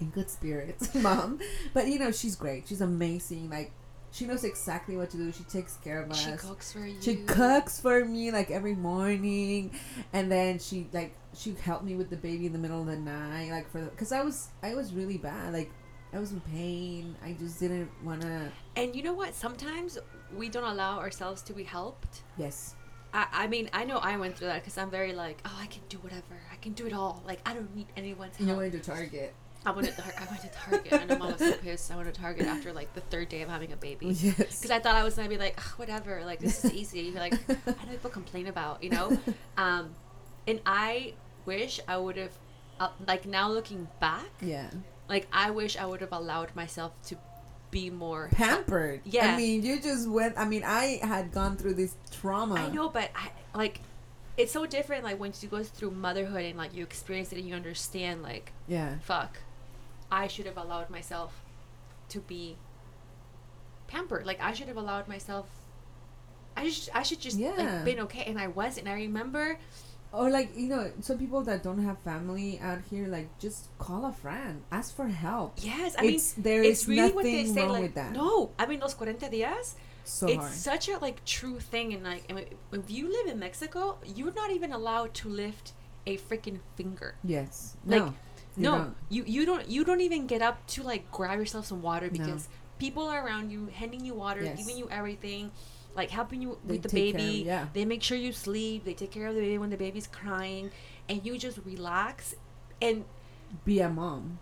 [0.00, 1.38] in good spirits, mom.
[1.72, 2.66] But you know, she's great.
[2.68, 3.48] She's amazing.
[3.48, 3.70] Like,
[4.12, 5.32] she knows exactly what to do.
[5.32, 6.24] She takes care of us.
[6.24, 7.00] She cooks for you.
[7.00, 9.72] She cooks for me like every morning,
[10.12, 12.96] and then she like she helped me with the baby in the middle of the
[12.96, 15.70] night, like for the because I was I was really bad, like
[16.12, 17.16] I was in pain.
[17.24, 18.52] I just didn't wanna.
[18.76, 19.34] And you know what?
[19.34, 19.98] Sometimes
[20.36, 22.22] we don't allow ourselves to be helped.
[22.36, 22.74] Yes.
[23.14, 25.66] I, I mean, I know I went through that because I'm very like, oh, I
[25.66, 26.40] can do whatever.
[26.50, 27.22] I can do it all.
[27.26, 28.58] Like, I don't need anyone's You help.
[28.58, 29.34] went to Target.
[29.64, 31.90] I went I went to Target, and mom was so pissed.
[31.92, 34.36] I went to Target after like the third day of having a baby Yes.
[34.36, 37.12] because I thought I was gonna be like, "Ugh, whatever, like this is easy.
[37.12, 37.54] Like, I
[37.84, 39.16] know people complain about, you know.
[39.56, 39.94] Um,
[40.48, 41.14] and I
[41.46, 42.32] wish I would have,
[42.80, 44.70] uh, like now looking back, Yeah.
[45.08, 47.16] like I wish I would have allowed myself to
[47.70, 49.00] be more Pampered.
[49.04, 49.32] Yeah.
[49.32, 50.36] I mean, you just went.
[50.36, 52.56] I mean, I had gone through this trauma.
[52.56, 53.80] I know, but I like
[54.36, 55.04] it's so different.
[55.04, 58.52] Like when you go through motherhood and like you experience it and you understand, like
[58.66, 58.98] Yeah.
[59.02, 59.38] fuck,
[60.12, 61.40] I should have allowed myself
[62.10, 62.56] to be
[63.88, 64.26] pampered.
[64.26, 65.46] Like I should have allowed myself.
[66.56, 67.56] I should I should just Yeah.
[67.56, 68.86] like been okay, and I wasn't.
[68.88, 69.58] I remember.
[70.12, 74.04] Or like you know, some people that don't have family out here, like just call
[74.04, 75.54] a friend, ask for help.
[75.64, 77.62] Yes, I it's mean there is really what they nothing say.
[77.62, 78.12] wrong Like with that.
[78.12, 79.72] no, I mean los cuarenta días.
[80.04, 80.52] so it's hard.
[80.52, 84.34] such a like true thing, and like I mean, if you live in Mexico, you're
[84.34, 85.72] not even allowed to lift
[86.06, 87.14] a freaking finger.
[87.24, 87.76] Yes.
[87.86, 88.14] Like, no.
[88.56, 88.96] You no, don't.
[89.08, 92.18] you you don't you don't even get up to like grab yourself some water No.
[92.18, 92.48] because
[92.78, 94.58] people are around you, handing you water, Yes.
[94.58, 95.50] giving you everything,
[95.94, 97.42] like helping you They with the care of- baby.
[97.46, 97.66] yeah.
[97.72, 98.84] They make sure you sleep.
[98.84, 100.70] They take care of the baby when the baby's crying,
[101.08, 102.34] and you just relax.
[102.80, 103.04] And
[103.64, 104.38] Be a mom.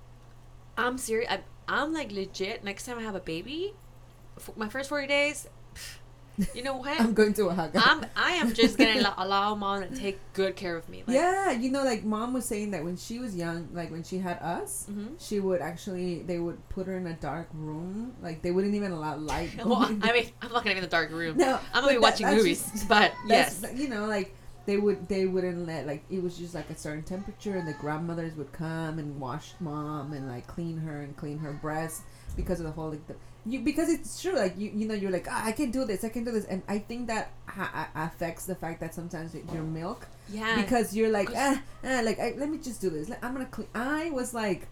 [0.78, 1.30] I'm serious.
[1.30, 2.64] I'm, I'm like legit.
[2.64, 3.74] Next time I have a baby,
[4.56, 5.48] my first forty days,
[6.54, 7.00] you know what?
[7.00, 7.80] I'm going to Oaxaca.
[7.84, 11.02] I'm I am just gonna allow, allow mom to take good care of me.
[11.06, 14.02] Like, yeah, you know, like mom was saying that when she was young, like when
[14.02, 15.14] she had us, Mhm.
[15.18, 18.92] she would actually they would put her in a dark room, like they wouldn't even
[18.92, 19.50] allow light.
[19.64, 19.84] Well.
[20.02, 21.36] I mean, I'm not gonna be in the dark room.
[21.36, 24.34] no, I'm gonna be that- watching movies, just- but yes, you know, like
[24.66, 27.72] they would they wouldn't let like it was just like a certain temperature and the
[27.74, 32.02] grandmothers would come and wash mom and like clean her and clean her breast
[32.36, 33.14] because of the whole like the
[33.46, 36.04] you because it's true like you you know you're like ah, I can do this
[36.04, 36.44] I can do this.
[36.44, 40.60] And I think that ha- affects the fact that sometimes your milk Yeah.
[40.60, 43.08] because you're like ah, ah like I, let me just do this.
[43.08, 43.68] Like, I'm gonna clean.
[43.74, 44.68] I was like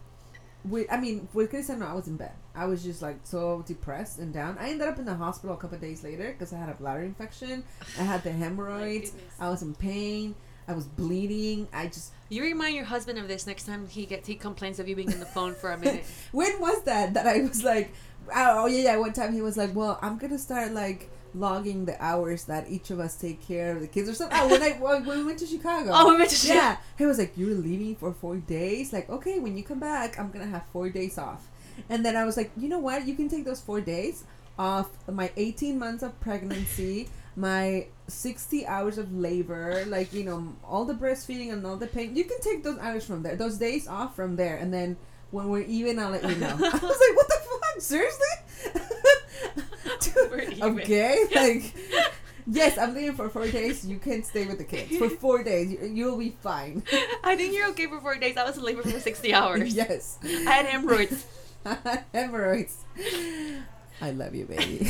[0.64, 2.32] with I mean with Cristiano I was in bed.
[2.54, 4.58] I was just like so depressed and down.
[4.58, 7.02] I ended up in the hospital a couple days later because I had a bladder
[7.02, 7.64] infection.
[7.98, 9.12] I had the hemorrhoids.
[9.40, 10.34] I was in pain.
[10.66, 11.66] I was bleeding.
[11.72, 14.86] I just You remind your husband of this next time he gets he complains of
[14.86, 16.04] you being on the phone for a minute.
[16.32, 17.90] when was that that I was like
[18.34, 21.84] Oh, oh yeah yeah one time he was like well I'm gonna start like logging
[21.84, 24.38] the hours that each of us take care of the kids or something.
[24.40, 25.90] Oh, when I when we went to Chicago.
[25.92, 26.78] Oh, we went to yeah.
[26.96, 28.92] He was like you're leaving for four days?
[28.92, 31.48] Like okay when you come back I'm gonna have four days off.
[31.88, 33.06] And then I was like you know what?
[33.06, 34.24] You can take those four days
[34.58, 40.84] off my 18 months of pregnancy my 60 hours of labor like you know all
[40.84, 42.16] the breastfeeding and all the pain.
[42.16, 44.56] You can take those hours from there those days off from there.
[44.56, 44.96] And then
[45.30, 46.48] when we're even I'll let you know.
[46.56, 47.47] I was like what the
[47.82, 48.34] seriously?
[50.60, 51.74] Okay like
[52.46, 53.86] yes I'm leaving for four days.
[53.86, 54.96] You can stay with the kids.
[54.96, 56.82] For four days you, you'll be fine.
[57.22, 58.36] I think you're okay for four days.
[58.36, 59.74] I was in labor for sixty hours.
[59.74, 60.18] yes.
[60.24, 61.26] I had hemorrhoids.
[62.12, 62.84] hemorrhoids.
[64.00, 64.88] I love you baby.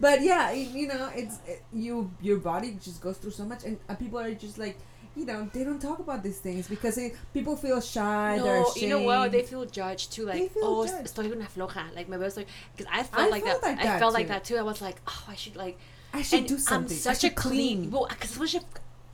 [0.00, 3.78] But yeah you know it's it, you your body just goes through so much and
[3.98, 4.78] people are just like
[5.16, 8.88] you know they don't talk about these things because it, people feel shy No, you
[8.88, 9.32] know what?
[9.32, 10.26] They feel judged too.
[10.26, 11.04] Like, oh, judged.
[11.04, 11.94] estoy una floja.
[11.94, 12.46] Like, me veo estoy.
[12.76, 13.68] Because I felt I like felt that.
[13.68, 14.32] like I that felt like too.
[14.32, 14.56] that too.
[14.56, 15.78] I was like, oh, I should like.
[16.12, 17.90] I should and do something I'm such a should clean.
[17.90, 18.56] Well, because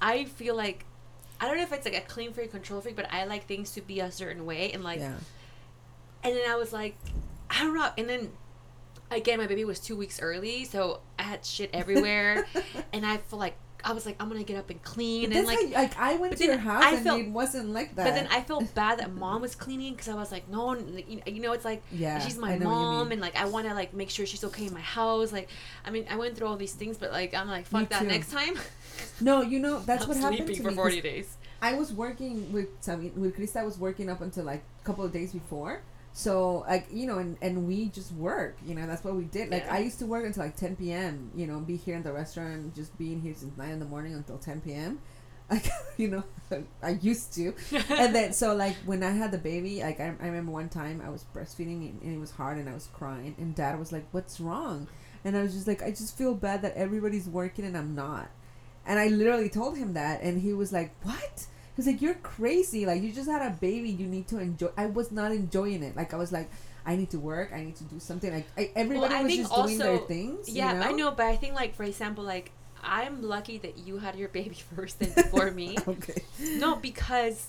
[0.01, 0.87] I feel like.
[1.43, 3.71] I don't know if it's like a clean freak, control freak, but I like things
[3.71, 4.73] to be a certain way.
[4.73, 5.15] And like, yeah
[6.23, 6.97] and then I was like,
[7.49, 7.91] I don't know.
[7.97, 8.31] And then
[9.11, 12.47] again, my baby was two weeks early, so I had shit everywhere,
[12.93, 15.47] and I feel like I was like, I'm gonna get up and clean, But and
[15.47, 18.05] like, how, like I went to your house I and felt- it wasn't like that
[18.07, 20.75] but then I felt bad that mom was cleaning because I was like, no,
[21.27, 23.67] you know, it's like yeah she's my know what you mom, and like I want
[23.69, 25.33] to like make sure she's okay in my house.
[25.33, 25.49] Like,
[25.85, 28.01] I mean, I went through all these things, but like I'm like, fuck Me that.
[28.01, 28.07] too.
[28.09, 28.55] Next time,
[29.21, 31.37] no you know that's I'm what happened to for me 'cause 40 days.
[31.63, 33.57] I was working with some with Krista.
[33.57, 35.83] I was working up until like a couple of days before.
[36.13, 38.59] So like you know, and, and we just work.
[38.67, 39.51] You know, that's what we did.
[39.51, 39.75] Like Yeah.
[39.75, 41.31] I used to work until like ten p.m.
[41.35, 44.15] You know, be here in the restaurant, just being here since nine in the morning
[44.15, 44.99] until ten p.m.
[45.51, 46.25] Like you know,
[46.83, 47.55] I used to.
[47.91, 51.03] and then so like when I had the baby, like I, I remember one time
[51.05, 53.91] I was breastfeeding and, and it was hard and I was crying and Dad was
[53.93, 54.87] like, "What's wrong?"
[55.25, 58.31] And I was just like, "I just feel bad that everybody's working and I'm not."
[58.87, 61.47] And I literally told him that, and he was like, "What?"
[61.81, 62.85] He was like, "You're crazy!
[62.85, 63.89] Like you just had a baby.
[63.89, 65.97] You need to enjoy." I was not enjoying it.
[65.97, 66.51] Like I was like,
[66.85, 67.53] "I need to work.
[67.55, 70.47] I need to do something." Like I, everybody I was just doing their things.
[70.47, 70.87] Yeah, you know?
[70.87, 72.53] I know, but I think like for example, like
[72.83, 75.79] I'm lucky that you had your baby first and before me.
[75.89, 76.23] Okay.
[76.59, 77.49] No, because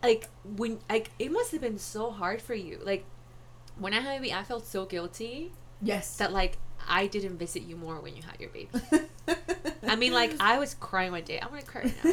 [0.00, 2.78] like when like it must have been so hard for you.
[2.84, 3.04] Like
[3.80, 5.50] when I had a baby, I felt so guilty
[5.82, 6.16] Yes.
[6.18, 6.58] that like
[6.88, 8.68] I didn't visit you more when you had your baby.
[9.86, 11.38] I mean, like I was crying one day.
[11.40, 12.12] I'm gonna cry right now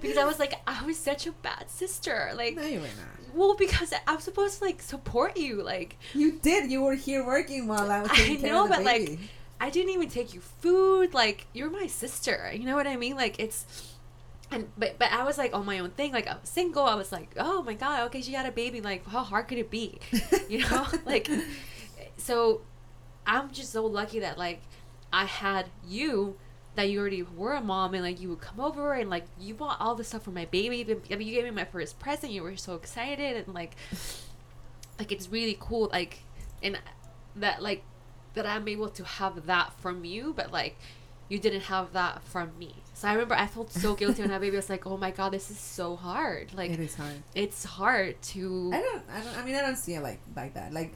[0.00, 2.32] because I was like, I was such a bad sister.
[2.36, 3.34] Like, no, you were not.
[3.34, 5.62] well, because I'm supposed to like support you.
[5.62, 6.70] Like, You did.
[6.70, 9.18] You were here working while I was I know, of the but, like.
[9.60, 11.14] I didn't even take you food.
[11.14, 12.50] Like, you're my sister.
[12.52, 13.14] You know what I mean?
[13.16, 13.64] Like, it's.
[14.50, 16.12] And but but I was like on my own thing.
[16.12, 16.84] Like I was single.
[16.84, 18.80] I was like, oh my god, okay, she had a baby.
[18.80, 19.98] Like how hard could it be?
[20.48, 21.30] You know, like
[22.18, 22.60] so.
[23.26, 24.62] I'm just so lucky that like
[25.12, 26.36] I had you.
[26.76, 29.54] That you already were a mom and like you would come over and like you
[29.54, 30.84] bought all the stuff for my baby.
[31.08, 32.32] I mean, you gave me my first present.
[32.32, 33.76] You were so excited and like,
[34.98, 35.88] like it's really cool.
[35.92, 36.18] Like,
[36.64, 36.76] and
[37.36, 37.84] that like
[38.34, 40.76] that I'm able to have that from you, but like
[41.28, 42.74] you didn't have that from me.
[42.92, 45.32] So I remember I felt so guilty when that baby was like, "Oh my god,
[45.32, 47.22] this is so hard." Like it is hard.
[47.34, 48.70] it's hard to.
[48.74, 49.38] I don't, I don't.
[49.38, 50.72] I mean, I don't see it like like that.
[50.72, 50.94] Like,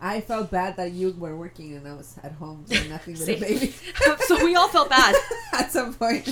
[0.00, 3.28] I felt bad that you were working and I was at home doing nothing with
[3.28, 3.74] a baby.
[4.26, 5.14] so we all felt bad.
[5.52, 6.26] at some point,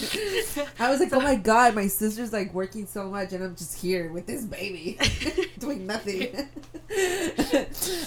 [0.79, 3.81] I was like, "Oh my god, my sister's like working so much, and I'm just
[3.81, 4.99] here with this baby
[5.59, 6.49] doing nothing."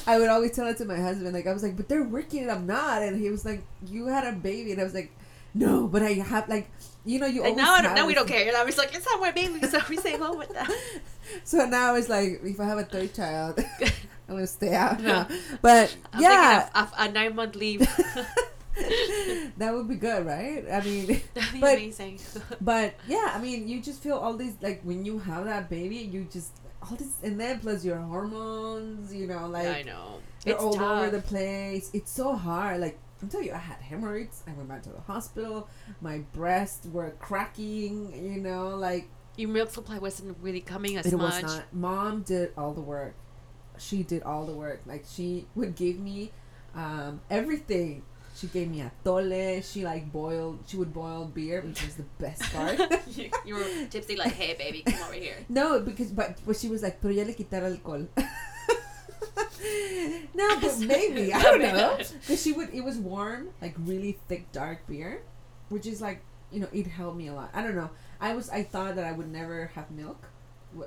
[0.08, 2.44] I would always tell it to my husband, like I was like, "But they're working
[2.44, 5.12] and I'm not," and he was like, "You had a baby," and I was like,
[5.54, 6.70] "No, but I have like."
[7.06, 8.46] You know, you And always now, I don't, now we don't care.
[8.48, 10.70] And I was like, "It's not my baby," so we stay home with that.
[11.44, 13.60] So now it's like if I have a third child,
[14.30, 15.28] I'm gonna stay out now.
[15.62, 17.82] But I'm yeah, of, of a nine month leave.
[19.58, 20.64] that would be good, right?
[20.72, 22.20] I mean, That'd be But- amazing.
[22.62, 25.98] but yeah, I mean, you just feel all these like when you have that baby,
[25.98, 26.52] you just
[26.82, 30.20] all this, and then plus your hormones, you know, like I know.
[30.46, 31.02] you're It's all tough.
[31.02, 31.90] over the place.
[31.94, 32.80] It's so hard.
[32.80, 34.44] Like I'm telling you, I had hemorrhoids.
[34.48, 35.68] I went back to the hospital.
[36.00, 38.14] My breasts were cracking.
[38.16, 41.44] You know, like Your milk supply wasn't really coming as it much.
[41.44, 41.74] was not.
[41.74, 43.16] Mom did all the work.
[43.80, 44.82] She did all the work.
[44.86, 46.32] Like she would give me
[46.76, 48.04] um, everything.
[48.36, 49.64] She gave me atole.
[49.64, 50.60] She like boiled.
[50.68, 52.80] She would boil beer, which was the best part.
[53.16, 55.36] you, you were tipsy, like, hey, baby, come over here.
[55.50, 58.08] no, because but but she was like, pero ya le quitar alcohol.
[60.34, 61.98] no, but maybe I don't know.
[61.98, 62.70] Because she would.
[62.74, 65.22] It was warm, like really thick, dark beer,
[65.70, 66.22] which is like
[66.52, 67.50] you know it helped me a lot.
[67.54, 67.90] I don't know.
[68.22, 70.29] I was I thought that I would never have milk.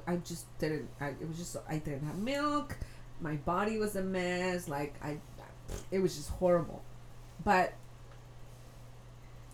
[0.07, 0.89] I just didn't.
[1.01, 2.77] I, it was just I didn't have milk.
[3.21, 4.69] My body was a mess.
[4.69, 5.19] Like I,
[5.91, 6.83] it was just horrible.
[7.45, 7.75] But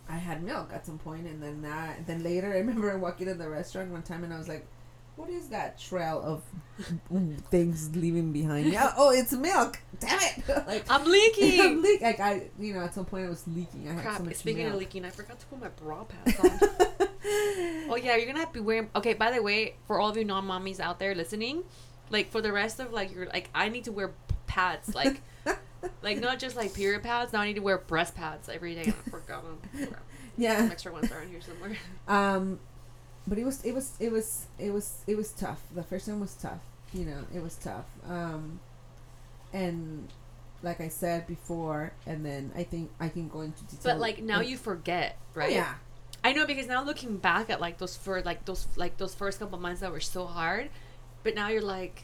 [0.07, 2.07] I had milk at some point, and then that.
[2.07, 4.65] Then later, I remember walking in the restaurant one time, and I was like,
[5.19, 6.43] "What is that trail of
[7.51, 8.77] things leaving behind me?
[8.79, 9.77] Oh, oh, it's milk!
[9.99, 10.47] Damn it!
[10.67, 11.59] like I'm leaking.
[11.59, 11.81] I'm leaking.
[11.81, 12.01] leak.
[12.01, 13.89] Like I, you know, at some point I was leaking.
[13.89, 14.75] I had Crap, so much speaking milk.
[14.75, 16.59] of leaking, I forgot to put my bra pads on.
[17.89, 18.89] oh, yeah, you're gonna have to be wearing.
[18.95, 21.65] Okay, by the way, for all of you non mommies out there listening,
[22.09, 24.13] like for the rest of like you're like, I need to wear
[24.47, 24.95] pads.
[24.95, 25.19] Like,
[26.01, 27.33] like not just like period pads.
[27.33, 28.87] Now I need to wear breast pads every day.
[28.87, 29.59] I forgot them.
[29.77, 29.95] Some
[30.37, 30.69] yeah.
[30.71, 31.77] extra ones are in here somewhere.
[32.07, 32.59] Um,
[33.29, 35.61] but it was it was it was it was it was tough.
[35.73, 36.61] The first one was tough.
[36.93, 37.85] You know, it was tough.
[38.09, 38.59] Um,
[39.53, 40.07] and
[40.61, 43.79] like I said before, and then I think I can go into detail.
[43.83, 45.51] But like now you forget, Oh, right?
[45.51, 45.75] yeah.
[46.23, 49.39] I know because now looking back at like those for like those like those first
[49.39, 50.69] couple months that were so hard,
[51.23, 52.03] but now you're like,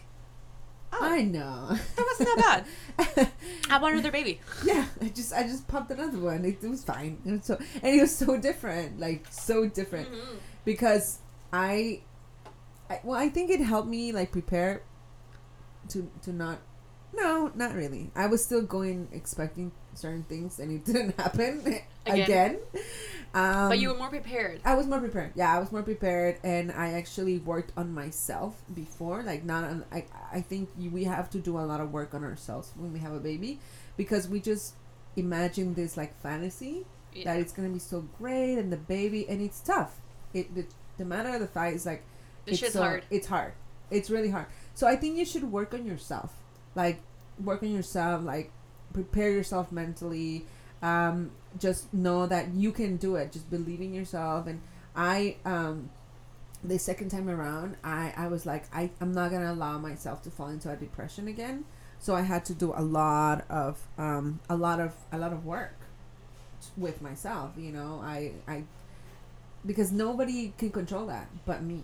[0.94, 1.68] oh, I know.
[1.96, 2.66] that wasn't that
[2.98, 3.32] bad.
[3.70, 4.40] I want another baby.
[4.64, 6.46] yeah, I just I just popped another one.
[6.46, 7.18] It, it was fine.
[7.26, 10.10] It was so and it was so different, like so different.
[10.10, 10.38] Mhm.
[10.66, 11.20] Because
[11.54, 12.02] I,
[12.90, 14.84] I well I think it helped me like prepare
[15.90, 16.60] to to not
[17.16, 21.62] no not really I was still going expecting certain things and it didn't happen
[22.08, 22.22] Again.
[22.24, 22.60] again,
[23.34, 24.62] Um, but you were more prepared.
[24.64, 28.62] I was more prepared yeah I was more prepared and I actually worked on myself
[28.74, 32.14] before like not on I I think we have to do a lot of work
[32.14, 33.60] on ourselves when we have a baby
[33.98, 34.76] because we just
[35.16, 37.24] imagine this like fantasy Yeah.
[37.34, 40.02] that it's gonna be so great and the baby and it's tough.
[40.36, 40.66] It the,
[40.98, 42.04] the matter of the fact is like
[42.46, 43.04] This it's so, hard.
[43.10, 43.54] It's hard.
[43.90, 44.48] It's really hard.
[44.74, 46.34] So I think you should work on yourself.
[46.76, 47.00] Like
[47.44, 48.24] work on yourself.
[48.24, 48.52] Like
[48.94, 50.46] prepare yourself mentally.
[50.82, 53.32] Um, just know that you can do it.
[53.32, 54.46] Just believe in yourself.
[54.48, 54.62] And
[54.96, 55.90] I um,
[56.64, 60.32] the second time around, I I was like I I'm not gonna allow myself to
[60.32, 61.66] fall into a depression again.
[62.00, 65.46] So I had to do a lot of um, a lot of a lot of
[65.46, 65.78] work
[66.78, 67.52] with myself.
[67.58, 68.64] You know, I I
[69.66, 71.84] because nobody can control that but me.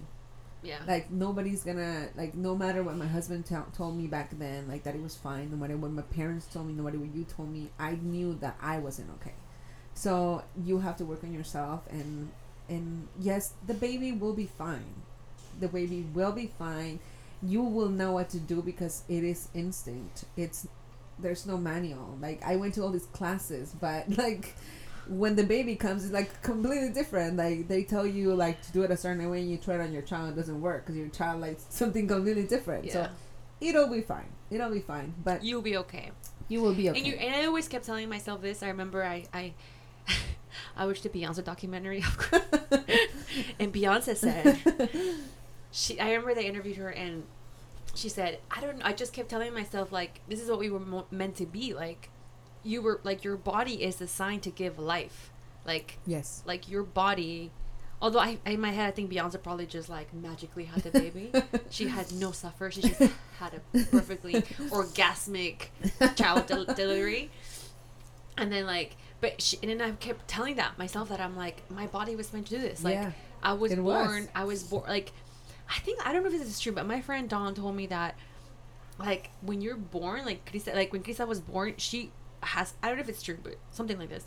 [0.64, 0.78] Yeah.
[0.88, 4.84] like nobody's gonna like no matter what my husband t- told me back then like
[4.84, 7.24] that it was fine no matter what my parents told me no matter what you
[7.24, 9.34] told me i knew that i wasn't okay.
[9.94, 12.30] So you have to work on yourself and
[12.70, 14.94] and yes the baby will be fine.
[15.60, 17.00] The baby will be fine.
[17.44, 20.26] You will know what to do because it is instinct.
[20.38, 20.68] It's
[21.20, 22.18] there's no manual.
[22.22, 24.56] Like i went to all these classes but like
[25.08, 28.84] when the baby comes it's like completely different like they tell you like to do
[28.84, 30.96] it a certain way and you try it on your child it doesn't work because
[30.98, 32.94] your child likes something completely different yeah.
[32.94, 33.08] so
[33.60, 36.12] it'll be fine it'll be fine but You'll be okay.
[36.48, 38.62] you will be okay And you and I always kept telling myself this.
[38.62, 39.54] I remember I I
[40.78, 42.04] I watched the Beyonce documentary
[43.60, 44.60] and Beyonce said
[45.72, 47.24] she I remember they interviewed her and
[47.94, 50.70] she said, I don't know, I just kept telling myself like this is what we
[50.70, 52.10] were mo- meant to be like
[52.64, 55.32] you were like your body is designed to give life.
[55.66, 57.52] Like yes like your body
[58.02, 61.32] although I in my head I think Beyonce probably just like magically had the baby.
[61.70, 62.72] she had no suffer.
[62.72, 63.00] She just
[63.38, 64.34] had a perfectly
[64.72, 65.68] orgasmic
[66.16, 67.30] child del- delivery.
[68.38, 71.62] And then like but she, and then I kept telling that myself that I'm like
[71.70, 72.84] my body was meant to do this.
[72.84, 73.12] Like yeah
[73.44, 74.08] I was It was.
[74.08, 75.12] born I was born like
[75.70, 77.86] I think I don't know if this is true, but my friend Dawn told me
[77.88, 78.16] that
[79.00, 82.98] like when you're born, like Krista, like when Krista was born, she has I don't
[82.98, 84.26] know if it's true, but something like this.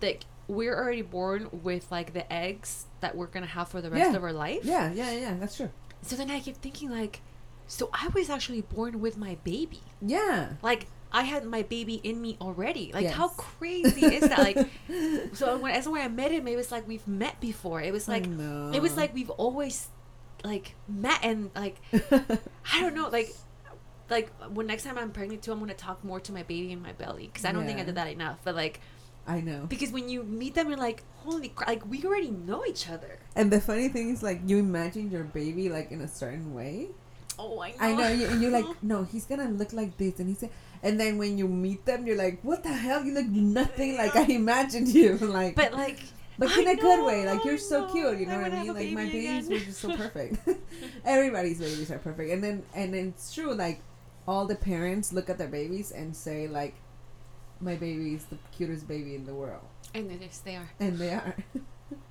[0.00, 4.10] Like we're already born with like the eggs that we're gonna have for the rest
[4.10, 4.16] Yeah.
[4.16, 4.64] of our life.
[4.64, 5.70] yeah yeah yeah that's true
[6.02, 7.20] So then I kept thinking like,
[7.66, 9.80] so I was actually born with my baby.
[10.00, 12.90] yeah Like I had my baby in me already.
[12.94, 14.38] Like how crazy is that?
[14.38, 14.56] Like
[15.34, 17.80] so when as when I met him, it was like we've met before.
[17.82, 19.88] It was like it was like we've always
[20.42, 21.76] like met and like
[22.72, 23.30] I don't know like
[24.10, 26.82] like when next time I'm pregnant too, I'm gonna talk more to my baby in
[26.82, 28.38] my belly because I don't think I did that enough.
[28.44, 28.80] But like
[29.26, 31.68] I know because when you meet them, you're like holy crap!
[31.68, 33.18] Like we already know each other.
[33.36, 36.88] and the funny thing is like you imagine your baby like in a certain way
[37.38, 37.76] Oh, I know.
[37.80, 40.44] I know, you, and you're like, no, he's gonna look like this, and he's,
[40.82, 43.02] and then when you meet them, you're like, "What the hell?
[43.02, 45.98] You look nothing like I imagined you." like, But like,
[46.38, 47.26] but I in a good way.
[47.26, 48.18] Like you're so cute.
[48.20, 48.32] You know.
[48.38, 48.74] know I what I mean?
[48.74, 49.58] Like my babies again.
[49.60, 50.48] were just so perfect.
[51.04, 53.54] Everybody's babies are perfect, and then and then it's true.
[53.54, 53.80] Like
[54.26, 56.74] all the parents look at their babies and say like,
[57.60, 59.64] "My baby is the cutest baby in the world,"
[59.94, 60.70] and yes, they are.
[60.80, 61.36] and they are.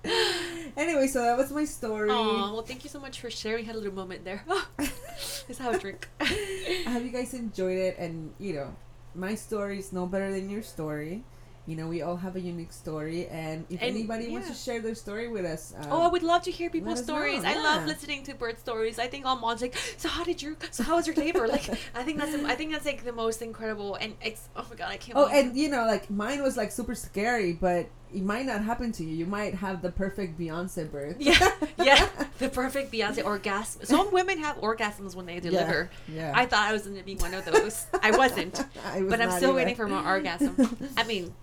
[0.78, 2.10] anyway, so that was my story.
[2.12, 3.66] Oh well, thank you so much for sharing.
[3.66, 4.44] Had a little moment there.
[4.78, 6.08] Let's have a drink.
[6.22, 8.76] I hope you guys enjoyed it, and you know,
[9.16, 11.24] my story is no better than your story.
[11.68, 14.82] You know, we all have a unique story, and if And, anybody wants to share
[14.82, 17.44] their story with us, um, Oh, I would love to hear people's stories.
[17.44, 18.98] I love listening to bird stories.
[18.98, 20.58] I think all moms like, so how did you?
[20.72, 21.48] So how was your labor?
[21.48, 23.96] Like, I think that's I think that's like the most incredible.
[23.96, 25.18] And it's oh my god, I can't.
[25.18, 28.92] Oh, and you know, like mine was like super scary, but it might not happen
[28.94, 29.16] to you.
[29.16, 31.16] You might have the perfect Beyonce birth.
[31.20, 31.52] Yeah,
[31.84, 32.08] yeah,
[32.40, 33.86] the perfect Beyonce orgasm.
[33.86, 35.90] Some women have orgasms when they deliver.
[36.08, 36.32] Yeah.
[36.36, 37.86] I thought I was gonna be one of those.
[38.02, 39.56] I wasn't, I was but I'm still either.
[39.58, 40.56] waiting for my orgasm.
[40.98, 41.34] I mean,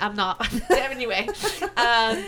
[0.00, 0.46] I'm not.
[0.70, 1.28] anyway,
[1.76, 2.24] um,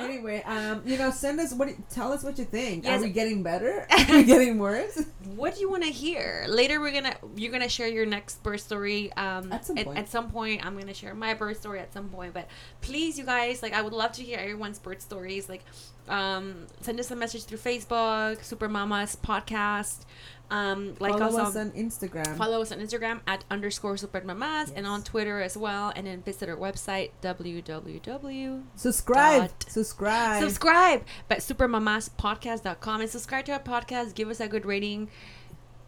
[0.00, 1.68] Anyway, um, you know, send us what.
[1.90, 2.84] Tell us what you think.
[2.84, 3.00] Yes.
[3.00, 3.86] Are we getting better?
[3.90, 5.04] Are we getting worse?
[5.36, 6.80] what do you want to hear later?
[6.80, 9.12] We're gonna you're gonna share your next birth story.
[9.14, 9.98] Um, At some at, point.
[9.98, 12.34] at some point, I'm gonna share my birth story at some point.
[12.34, 12.48] But
[12.80, 15.48] please, you guys, like I would love to hear everyone's birth stories.
[15.48, 15.64] Like,
[16.08, 20.04] um, send us a message through Facebook, Super Mamas Podcast.
[20.50, 22.36] Um, like Follow us on on Instagram.
[22.36, 24.86] Follow us on Instagram at underscore supermamas and Yes.
[24.86, 25.92] on Twitter as well.
[25.94, 28.62] And then visit our website www.
[28.74, 29.42] subscribe.
[29.42, 29.64] Dot.
[29.68, 30.42] Subscribe.
[30.42, 34.14] Subscribe but supermamaspodcast.com and subscribe to our podcast.
[34.14, 35.08] Give us a good rating.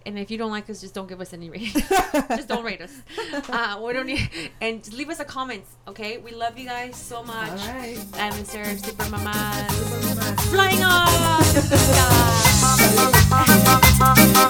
[0.04, 1.80] And if you don't like us, just don't give us any rating.
[2.30, 2.92] just don't rate us.
[3.48, 4.28] Uh, we don't need,
[4.60, 6.18] and leave us a comment, okay?
[6.18, 7.50] We love you guys so much.
[7.50, 7.96] All right.
[8.14, 8.64] I'm Mr.
[8.84, 9.72] Super Mamas.
[9.76, 10.40] Super much.
[10.50, 11.08] Flying off!
[14.04, 14.42] Thank